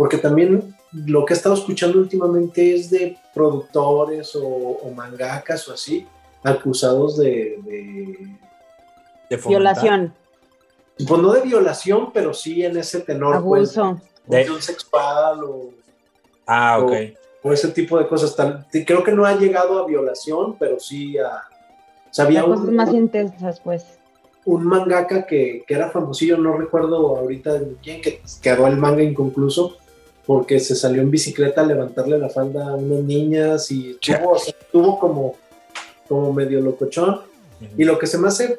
[0.00, 6.06] porque también lo que he estado escuchando últimamente es de productores o, mangakas o así,
[6.42, 7.58] acusados de...
[9.28, 10.14] de, violación.
[10.96, 13.42] Pues no de violación, pero sí en ese tenor.
[13.42, 14.00] Pues, Abuso.
[14.26, 15.70] de un sexual o...
[16.46, 16.92] Ah, ok.
[17.42, 18.36] O, ese tipo de cosas.
[18.86, 21.42] creo que no ha llegado a violación, pero sí a...
[22.10, 23.84] O cosas más intensas, pues
[24.44, 29.76] un mangaka que, que, era famosillo, no recuerdo ahorita quién, que quedó el manga inconcluso,
[30.26, 35.34] porque se salió en bicicleta a levantarle la falda a unas niñas y estuvo, como,
[36.10, 37.20] como medio locochón.
[37.78, 38.58] Y lo que se me hace,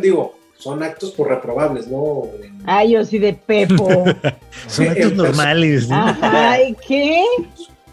[0.00, 2.24] digo, son actos por reprobables, ¿no?
[2.64, 4.04] Ay, yo sí de Pepo.
[4.66, 5.86] son actos normales.
[5.90, 7.22] Ay, ¿qué?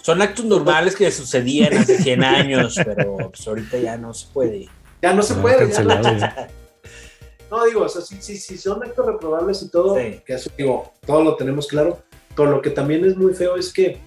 [0.01, 4.67] Son actos normales que sucedían hace 100 años, pero pues ahorita ya no se puede.
[5.03, 5.67] Ya no se puede.
[7.51, 10.93] no, digo, o sea, sí, sí, sí, son actos reprobables y todo, que eso digo,
[11.05, 11.99] todo lo tenemos claro,
[12.35, 13.99] pero lo que también es muy feo es que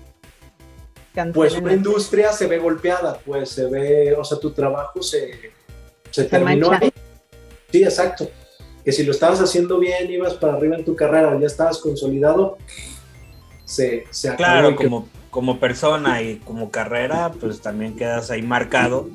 [1.33, 5.53] pues una industria se ve golpeada, pues se ve, o sea, tu trabajo se,
[6.11, 6.93] se, terminó ahí.
[7.71, 8.29] Sí, exacto.
[8.85, 12.59] Que si lo estabas haciendo bien, ibas para arriba en tu carrera, ya estabas consolidado,
[13.65, 14.39] se, se acabó.
[14.39, 19.09] Claro, como, como persona y como carrera, pues también quedas ahí marcado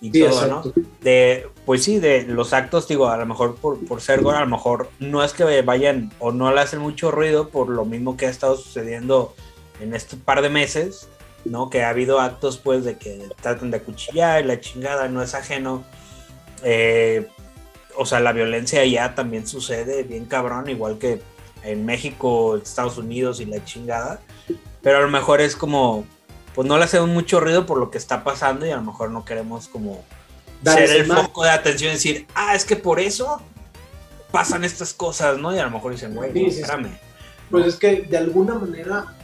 [0.00, 0.72] y todo, ¿no?
[1.00, 4.40] De, pues sí, de los actos, digo, a lo mejor por, por ser gol, a
[4.40, 8.16] lo mejor no es que vayan o no le hacen mucho ruido por lo mismo
[8.16, 9.34] que ha estado sucediendo
[9.80, 11.08] en este par de meses,
[11.44, 11.70] ¿no?
[11.70, 15.34] Que ha habido actos, pues, de que tratan de acuchillar y la chingada no es
[15.34, 15.84] ajeno.
[16.62, 17.28] Eh,
[17.96, 21.20] o sea, la violencia ya también sucede bien cabrón, igual que
[21.62, 24.20] en México, Estados Unidos y la chingada,
[24.82, 26.04] pero a lo mejor es como,
[26.54, 29.10] pues no le hacemos mucho ruido por lo que está pasando y a lo mejor
[29.10, 30.04] no queremos como
[30.62, 33.40] ser el foco de atención y decir, ah, es que por eso
[34.30, 35.54] pasan estas cosas, ¿no?
[35.54, 36.98] Y a lo mejor dicen, güey, espérame.
[37.50, 39.14] Pues es que de alguna manera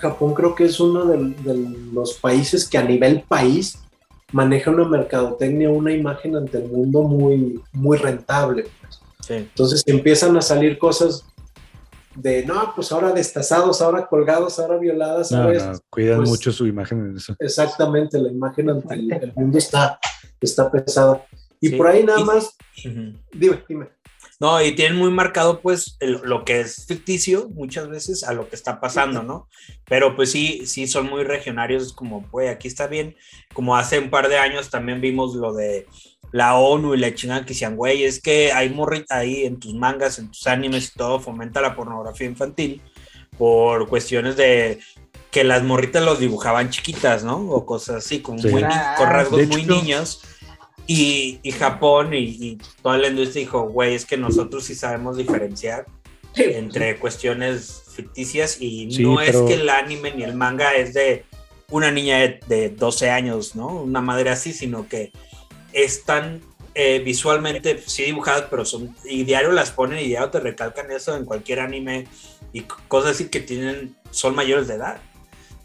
[0.00, 1.34] Japón creo que es uno de,
[1.92, 3.78] los países que a nivel país
[4.32, 8.66] maneja una mercadotecnia, una imagen ante el mundo muy, muy rentable.
[8.80, 9.00] Pues.
[9.28, 11.24] Entonces empiezan a salir cosas
[12.14, 15.30] de, no, pues ahora destazados, ahora colgados, ahora violadas.
[15.30, 15.48] No,
[15.90, 17.36] cuidan pues mucho su imagen en eso.
[17.38, 19.98] Exactamente, la imagen ante el, mundo está,
[20.40, 21.24] está pesada.
[21.60, 22.56] Y por ahí nada más,
[23.32, 23.88] dime, dime.
[24.40, 28.56] No, y tienen muy marcado pues lo que es ficticio muchas veces a lo que
[28.56, 29.48] está pasando, ¿no?
[29.84, 33.14] Pero pues sí, sí son muy regionarios, como, güey, aquí está bien.
[33.52, 35.86] Como hace un par de años también vimos lo de
[36.32, 39.74] la ONU y la chingada que decían, güey, es que hay morrita ahí en tus
[39.74, 42.80] mangas, en tus animes y todo, fomenta la pornografía infantil
[43.36, 44.80] por cuestiones de
[45.30, 47.36] que las morritas los dibujaban chiquitas, ¿no?
[47.50, 48.64] O cosas así, con, muy,
[48.96, 50.22] con rasgos muy niños.
[50.92, 55.16] Y, y Japón y, y, toda la industria dijo, güey, es que nosotros sí sabemos
[55.16, 55.86] diferenciar
[56.34, 61.24] entre cuestiones ficticias y no es que el anime ni el manga es de
[61.70, 63.68] una niña de, de 12 años, ¿no?
[63.68, 65.12] Una madre así, sino que
[65.72, 66.40] están
[66.74, 71.16] eh, visualmente sí dibujadas, pero son, y diario las ponen y diario te recalcan eso
[71.16, 72.08] en cualquier anime
[72.52, 75.00] y cosas así que tienen, son mayores de edad,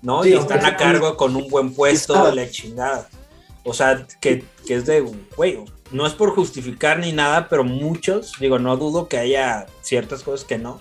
[0.03, 0.23] ¿no?
[0.23, 3.09] y están a cargo con un buen puesto de la chingada.
[3.63, 5.01] O sea, que, que es de,
[5.35, 5.59] güey,
[5.91, 10.45] no es por justificar ni nada, pero muchos, digo, no dudo que haya ciertas cosas
[10.45, 10.79] que no,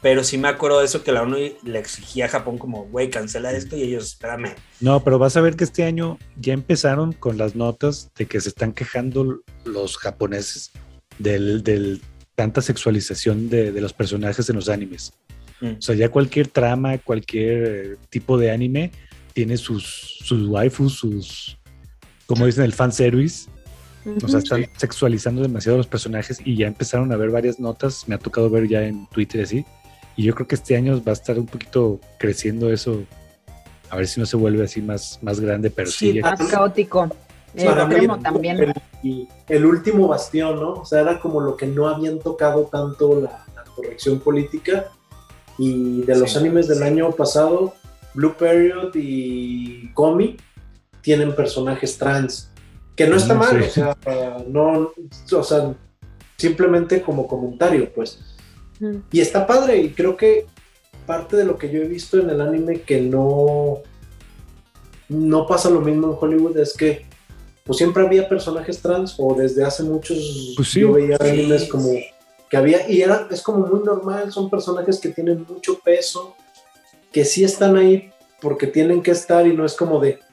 [0.00, 3.10] pero sí me acuerdo de eso que la ONU le exigía a Japón como, güey,
[3.10, 4.54] cancela esto y ellos, espérame.
[4.80, 8.40] No, pero vas a ver que este año ya empezaron con las notas de que
[8.40, 10.70] se están quejando los japoneses
[11.18, 12.00] del, del
[12.36, 15.12] tanta sexualización de, de, los personajes en los animes.
[15.60, 15.72] Mm.
[15.78, 18.92] O sea, ya cualquier trama, cualquier tipo de anime
[19.32, 21.58] tiene sus, sus waifus, sus,
[22.28, 23.48] como dicen, el fanservice.
[24.22, 28.06] O sea, están sexualizando demasiado los personajes y ya empezaron a ver varias notas.
[28.06, 29.64] Me ha tocado ver ya en Twitter así.
[30.14, 33.02] Y yo creo que este año va a estar un poquito creciendo eso.
[33.90, 36.12] A ver si no se vuelve así más, más grande, pero sí.
[36.12, 37.08] sí más caótico.
[38.22, 38.74] también.
[39.02, 40.74] El, el, último bastión, ¿no?
[40.74, 44.90] O sea, era como lo que no habían tocado tanto la, corrección política.
[45.56, 47.74] Y de los animes del año pasado,
[48.14, 50.36] Blue Period y Comi
[51.08, 52.50] tienen personajes trans,
[52.94, 53.96] que no está mal, o sea,
[54.46, 54.92] no,
[55.32, 55.74] o sea,
[56.36, 58.20] simplemente como comentario, pues.
[59.10, 60.44] Y está padre, y creo que
[61.06, 63.78] parte de lo que yo he visto en el anime que no,
[65.08, 67.06] no pasa lo mismo en Hollywood es que
[67.64, 71.90] pues siempre había personajes trans o desde hace muchos pues yo veía animes como
[72.50, 76.34] que había y era es como muy normal son personajes que tienen mucho peso
[77.10, 78.10] que sí están ahí
[78.42, 80.27] porque tienen que estar y no es como de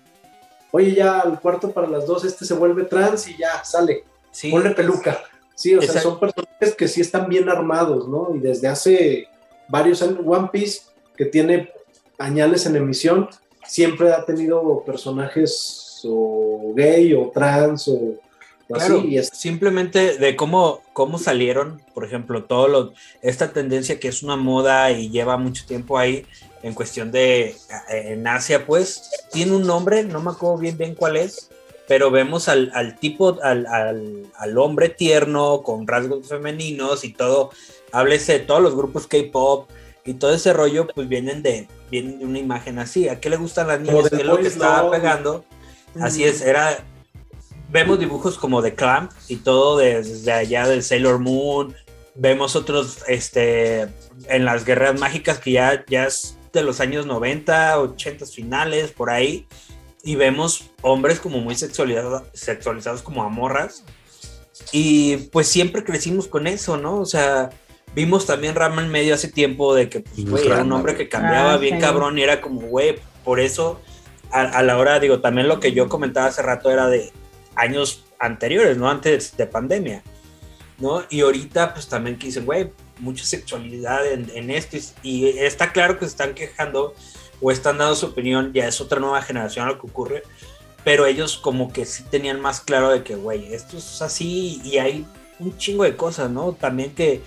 [0.75, 4.03] oye, ya al cuarto para las dos este se vuelve trans y ya sale.
[4.31, 4.51] Sí.
[4.51, 5.23] Ponle peluca.
[5.55, 8.35] Sí, o sea, son personajes que sí están bien armados, ¿no?
[8.35, 9.29] Y desde hace
[9.69, 10.81] varios años, One Piece,
[11.15, 11.69] que tiene
[12.17, 13.29] añales en emisión,
[13.65, 18.15] siempre ha tenido personajes o gay o trans o,
[18.73, 19.17] así.
[19.31, 24.91] Simplemente de cómo, cómo salieron, por ejemplo, todo lo, esta tendencia que es una moda
[24.91, 26.25] y lleva mucho tiempo ahí,
[26.65, 27.55] en cuestión de eh,
[27.89, 31.51] en Asia, pues tiene un nombre, no me acuerdo bien bien cuál es,
[31.87, 37.51] pero vemos al, al tipo, al, al, al, hombre tierno con rasgos femeninos y todo,
[37.91, 39.69] háblese de todos los grupos K-pop
[40.05, 43.09] y todo ese rollo, pues vienen de, vienen de una imagen así.
[43.09, 44.09] ¿A qué le gustan las niñas?
[44.09, 45.45] ¿Qué es lo que estaba pegando?
[46.01, 46.83] Así es, era.
[47.69, 51.75] Vemos dibujos como de Clamp y todo desde allá del Sailor Moon.
[52.15, 53.87] Vemos otros este,
[54.29, 59.09] en las guerras mágicas que ya, ya es de los años 90, 80 finales, por
[59.09, 59.47] ahí,
[60.03, 63.83] y vemos hombres como muy sexualizados, sexualizados como amorras.
[64.71, 66.97] Y pues siempre crecimos con eso, ¿no?
[66.97, 67.49] O sea,
[67.93, 71.53] vimos también Rama en medio hace tiempo de que pues, era un hombre que cambiaba
[71.53, 73.81] ah, bien cabrón y era como, güey, por eso
[74.31, 77.11] a, la hora, digo, también lo que yo comentaba hace rato era de
[77.55, 78.89] años anteriores, ¿no?
[78.89, 80.03] Antes de pandemia,
[80.77, 81.03] ¿no?
[81.09, 86.05] Y ahorita pues también que dicen, güey, mucha sexualidad en, esto y está claro que
[86.05, 86.93] se están quejando
[87.41, 90.23] o están dando su opinión, ya es otra nueva generación lo que ocurre,
[90.83, 94.77] pero ellos como que sí tenían más claro de que, güey, esto es así y
[94.77, 95.05] hay
[95.39, 96.53] un chingo de cosas, ¿no?
[96.53, 97.21] También que,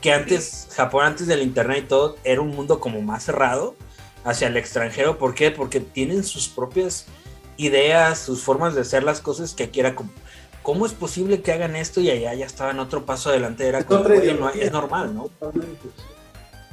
[0.00, 3.74] que antes, Japón antes del Internet y todo, era un mundo como más cerrado
[4.24, 5.50] hacia el extranjero, ¿por qué?
[5.50, 7.06] Porque tienen sus propias
[7.56, 10.10] ideas, sus formas de hacer las cosas que aquí era como
[10.64, 13.68] ¿cómo es posible que hagan esto y allá ya estaban otro paso adelante?
[13.68, 15.30] Era como, no, es normal, ¿no?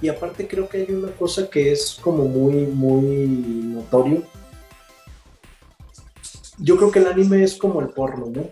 [0.01, 3.27] Y aparte creo que hay una cosa que es como muy, muy
[3.75, 4.23] notorio.
[6.57, 8.49] Yo creo que el anime es como el porno, ¿no?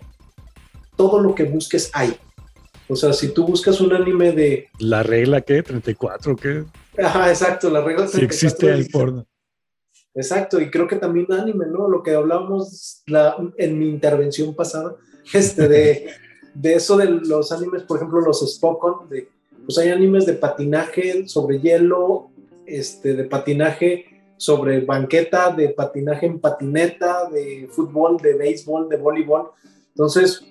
[0.94, 2.16] Todo lo que busques hay.
[2.88, 4.68] O sea, si tú buscas un anime de...
[4.78, 5.64] ¿La regla qué?
[5.64, 7.02] ¿34 qué?
[7.02, 8.18] Ajá, exacto, la regla 34.
[8.18, 9.26] Si existe el porno.
[10.14, 11.88] Exacto, y creo que también anime, ¿no?
[11.88, 14.96] Lo que hablamos la, en mi intervención pasada,
[15.32, 16.06] este, de,
[16.54, 19.28] de eso de los animes, por ejemplo, los Spokon, de,
[19.64, 22.30] pues hay animes de patinaje sobre hielo,
[22.66, 29.50] este, de patinaje sobre banqueta, de patinaje en patineta, de fútbol, de béisbol, de voleibol.
[29.88, 30.46] Entonces,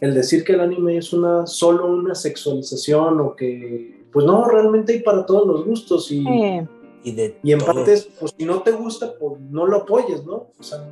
[0.00, 4.94] el decir que el anime es una solo una sexualización o que, pues no, realmente
[4.94, 6.24] hay para todos los gustos y,
[7.02, 7.74] Y, de y en todo.
[7.74, 10.50] partes, pues si no te gusta, pues no lo apoyes, ¿no?
[10.58, 10.86] O sea,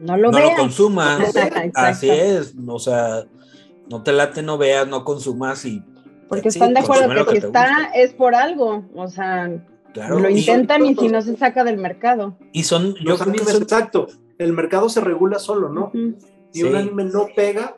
[0.00, 1.20] no lo no lo consumas.
[1.74, 2.54] Así es.
[2.66, 3.24] O sea,
[3.88, 5.82] no te late, no veas, no consumas y.
[6.28, 8.84] Porque sí, están de acuerdo consume lo que si está es por algo.
[8.96, 9.50] O sea,
[9.92, 12.36] Claro, lo intentan y si no se saca del mercado.
[12.52, 14.06] Y son, yo los creo que animes, son- exacto,
[14.38, 15.86] el mercado se regula solo, ¿no?
[15.94, 16.16] Ujú.
[16.50, 17.76] Si un anime no pega,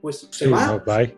[0.00, 0.66] pues se Sí, va.
[0.66, 1.16] no, bye.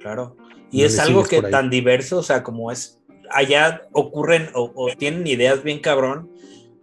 [0.00, 0.36] Claro.
[0.70, 2.98] Y No es algo que tan diverso, o sea, como es,
[3.32, 6.30] allá ocurren o, o tienen ideas bien cabrón.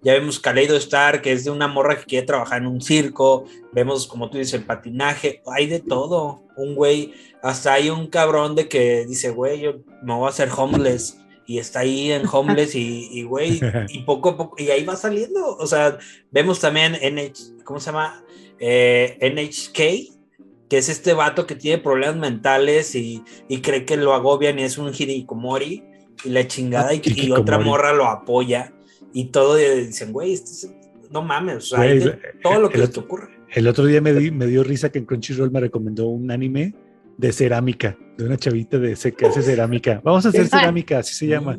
[0.01, 3.45] Ya vemos Kaleido Star, que es de una morra que quiere trabajar en un circo.
[3.73, 5.41] Vemos, como tú dices, el patinaje.
[5.45, 6.43] Hay de todo.
[6.55, 7.13] Un güey,
[7.43, 11.17] hasta hay un cabrón de que dice, güey, yo me voy a hacer homeless.
[11.45, 13.59] Y está ahí en homeless y, y, güey,
[13.89, 15.57] y poco a poco, y ahí va saliendo.
[15.57, 15.97] O sea,
[16.31, 18.23] vemos también NH, ¿cómo se llama?
[18.59, 24.13] Eh, NHK, que es este vato que tiene problemas mentales y, y cree que lo
[24.13, 25.88] agobian y es un hikikomori
[26.23, 28.73] y la chingada y, otra morra lo apoya
[29.13, 30.71] y todo y dicen, güey, este es-
[31.11, 33.29] no mames, o sea, hay Güey, de todo lo que otro- ocurre.
[33.55, 36.75] El otro día me, di- me dio risa que en Crunchyroll me recomendó un anime
[37.17, 40.01] de cerámica, de una chavita de que hace cerámica.
[40.03, 41.57] Vamos a hacer cerámica, así se llama.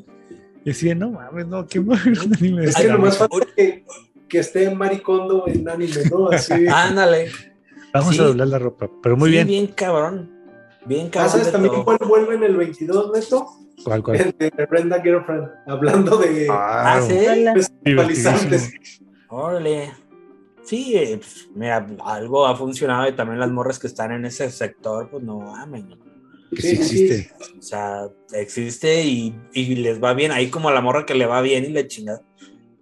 [0.64, 3.28] Y decía, no mames, no, qué mal un anime de Es que lo más cerámica.
[3.28, 3.84] fácil es que,
[4.28, 6.28] que esté maricondo en anime, ¿no?
[6.30, 6.52] Así.
[6.72, 7.30] Ándale.
[7.92, 8.20] Vamos sí.
[8.20, 9.46] a doblar la ropa, pero muy Sí, bien.
[9.48, 10.30] Bien cabrón.
[10.86, 11.30] Bien Ah, cabrón.
[11.32, 13.46] ¿Sabes también cuál vuelve en el 22, Neto?
[13.84, 14.16] ¿Cuál, cuál?
[14.20, 17.14] El de Brenda Girlfriend, hablando de Ah, sí.
[17.26, 17.54] Hola.
[17.84, 18.72] sexualizantes.
[19.28, 19.92] Órale.
[20.64, 24.50] Sí, eh, pues, mira, algo ha funcionado y también las morras que están en ese
[24.50, 25.84] sector, pues no mames.
[25.84, 25.96] ¿no?
[26.54, 27.34] Que Sí, sí sí, existe.
[27.58, 30.32] O sea, existe y, y les va bien.
[30.32, 32.20] Ahí como a la morra que le va bien y le chinga.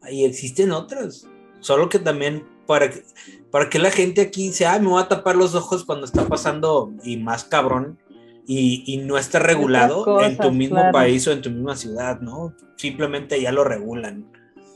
[0.03, 1.27] Ahí existen otras.
[1.61, 3.03] Solo que también para que,
[3.51, 6.29] para que la gente aquí dice, ah, me voy a tapar los ojos cuando está
[6.29, 7.99] pasando y más cabrón
[8.47, 10.93] y, y no está regulado Otras en tu cosas, mismo claro.
[10.93, 12.55] país o en tu misma ciudad, ¿no?
[12.77, 14.31] Simplemente ya lo regulan.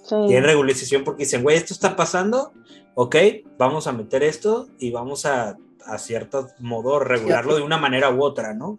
[0.05, 0.17] Sí.
[0.27, 2.53] Tienen regularización porque dicen, güey, esto está pasando,
[2.95, 3.17] ok,
[3.59, 8.23] vamos a meter esto y vamos a, a cierto modo regularlo de una manera u
[8.25, 8.79] otra, ¿no?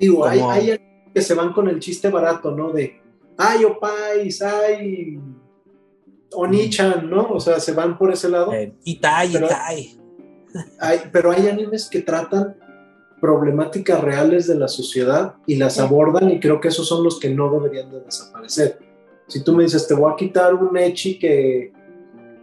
[0.00, 0.80] Digo, hay, Como- hay
[1.14, 2.72] que se van con el chiste barato, ¿no?
[2.72, 3.00] De,
[3.38, 5.18] ay, opais, ay,
[6.36, 7.28] Oni-chan, ¿no?
[7.30, 8.52] O sea, se van por ese lado.
[8.52, 9.96] Eh, Itai, Pero- Itai.
[10.80, 12.56] Hay, pero hay animes que tratan
[13.20, 17.30] problemáticas reales de la sociedad y las abordan y creo que esos son los que
[17.30, 18.78] no deberían de desaparecer.
[19.26, 21.72] Si tú me dices, te voy a quitar un Echi que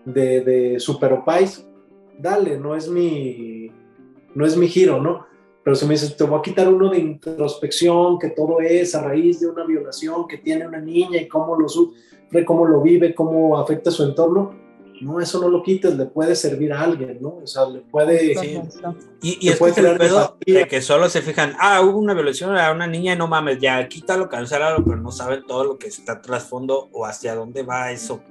[0.06, 1.65] de, de Super Opais,
[2.20, 3.72] dale, no es mi
[4.36, 5.26] no es mi giro, ¿no?
[5.64, 9.03] Pero si me dices, te voy a quitar uno de introspección, que todo es a
[9.03, 11.70] raíz de una violación que tiene una niña y cómo lo
[12.34, 14.64] sufre, cómo lo vive, cómo afecta su entorno,
[15.02, 17.40] no, eso no lo quites, le puede servir a alguien, ¿no?
[17.44, 18.36] O sea, le puede...
[18.36, 18.62] Sí.
[19.22, 21.98] Y, y es que puede el crear pedo de que solo se fijan, ah, hubo
[21.98, 25.64] una violación a una niña y no mames, ya quítalo, cancélalo, pero no saben todo
[25.66, 28.22] lo que está trasfondo o hacia dónde va eso,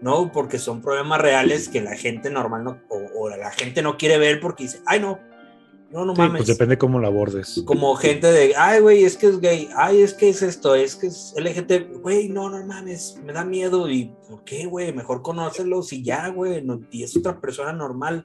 [0.00, 0.32] ¿no?
[0.32, 4.18] Porque son problemas reales que la gente normal no, o, o la gente no quiere
[4.18, 5.18] ver porque dice, ay, no,
[5.92, 6.38] no, no Sí, mames.
[6.38, 7.62] pues depende cómo la abordes.
[7.66, 10.96] como gente de, ay, güey, es que es gay, ay, es que es esto, es
[10.96, 14.92] que es LGBT, güey, no, no mames, me da miedo, y ¿por qué, güey?
[14.92, 18.24] Mejor conócelos y ya, güey, no- y es otra persona normal.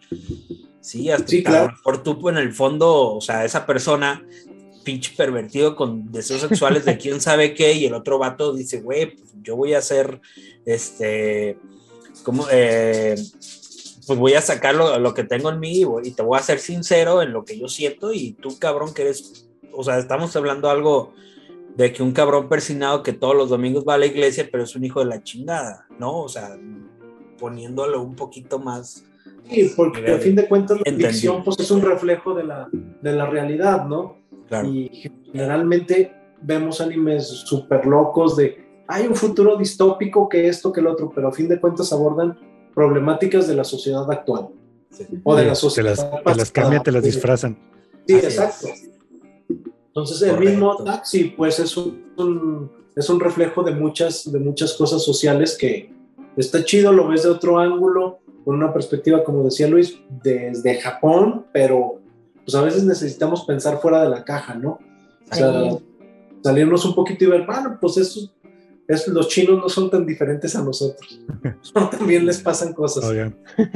[0.80, 1.74] Sí, hasta Sí, claro.
[1.74, 4.26] mejor tú, pues, en el fondo, o sea, esa persona,
[4.86, 9.16] pinche pervertido con deseos sexuales de quién sabe qué, y el otro vato dice, güey,
[9.18, 10.22] pues, yo voy a hacer,
[10.66, 11.58] este,
[12.24, 13.16] como, eh,
[14.08, 16.40] pues voy a sacar lo, lo que tengo en mí y, voy- y te voy
[16.40, 19.98] a ser sincero en lo que yo siento y tú cabrón que eres, o sea,
[20.00, 21.14] estamos hablando algo
[21.76, 24.76] de que un cabrón persinado que todos los domingos va a la iglesia pero es
[24.76, 26.22] un hijo de la chingada, ¿no?
[26.22, 26.58] O sea,
[27.38, 29.04] poniéndolo un poquito más...
[29.50, 33.12] Sí, porque a fin de cuentas la ficción pues, es un reflejo de la, de
[33.14, 34.18] la realidad, ¿no?
[34.48, 34.68] Claro.
[34.68, 40.88] Y generalmente vemos animes súper locos de hay un futuro distópico que esto, que el
[40.88, 42.38] otro, pero a fin de cuentas abordan
[42.78, 44.50] problemáticas de la sociedad actual
[44.92, 45.04] Sí.
[45.24, 47.58] o de la te sociedad las, te las cambian, te las disfrazan.
[48.08, 48.68] Sí, Así exacto.
[48.68, 48.90] es.
[49.88, 54.74] Entonces el mismo taxi pues es un, un- es un reflejo de muchas, de muchas
[54.74, 55.92] cosas sociales que
[56.36, 61.48] está chido, lo ves de otro ángulo, con una perspectiva, como decía Luis, desde Japón,
[61.52, 62.00] pero
[62.46, 64.80] pues a veces necesitamos pensar fuera de la caja, ¿no?
[65.32, 65.52] O sea,
[66.44, 68.32] salirnos un poquito y ver, bueno, pues eso,
[68.88, 71.20] los chinos no son tan diferentes a nosotros.
[71.92, 73.06] También les pasan cosas.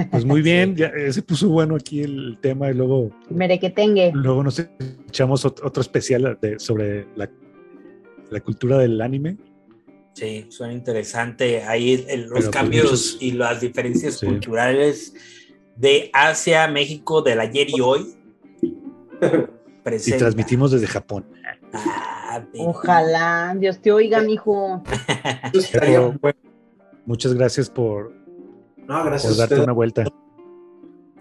[0.10, 3.12] pues muy bien, ya eh, se puso bueno aquí el tema y luego.
[3.30, 4.12] Merequetengue.
[4.14, 4.60] Luego nos
[5.08, 7.30] echamos otro especial sobre la,
[8.30, 9.38] la cultura del anime.
[10.14, 11.64] Sí, suena interesante.
[11.64, 15.14] Ahí los pues, cambios y las diferencias culturales
[15.76, 18.16] de Asia, México, del ayer y hoy.
[19.84, 21.26] Y transmitimos desde Japón.
[21.74, 22.21] Ah,
[22.60, 24.84] Ojalá, Dios te oiga, mijo.
[27.06, 28.14] muchas gracias por,
[28.88, 30.06] no, gracias darte una vuelta.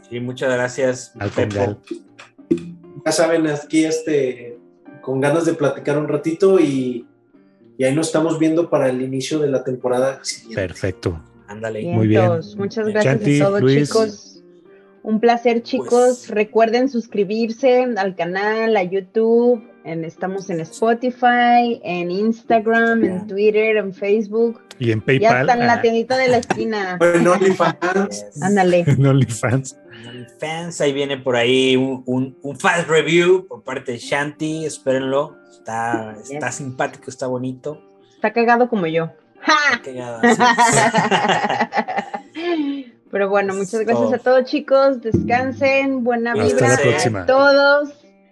[0.09, 1.13] Sí, muchas gracias.
[1.19, 1.31] Al
[3.05, 4.59] Ya saben, aquí este,
[5.01, 7.07] con ganas de platicar un ratito y,
[7.79, 10.21] ahí nos estamos viendo para el inicio de la temporada
[10.55, 11.23] Perfecto.
[11.47, 11.83] Ándale.
[11.85, 12.31] Muy bien.
[12.57, 14.43] Muchas gracias a todos, chicos.
[15.03, 15.89] Un placer, chicos.
[15.91, 19.63] Pues Recuerden suscribirse al canal, a YouTube.
[19.85, 24.61] En, estamos en Spotify, en Instagram, en Twitter, en Facebook.
[24.79, 25.21] Y en PayPal.
[25.21, 25.83] Ya está en la ah.
[25.83, 26.99] tiendita de la esquina.
[27.15, 28.27] en OnlyFans.
[28.43, 28.85] Ándale.
[28.87, 29.79] En OnlyFans.
[30.07, 30.81] OnlyFans.
[30.81, 34.67] Ahí viene por ahí un, un, fast review por parte de Shanti.
[34.67, 35.37] Espérenlo.
[35.51, 37.83] Está, está simpático, está bonito.
[38.15, 39.11] Está cagado como yo.
[39.41, 40.21] Está cagado.
[43.11, 48.00] Pero bueno, muchas gracias a todos chicos, descansen, buena vibra a todos.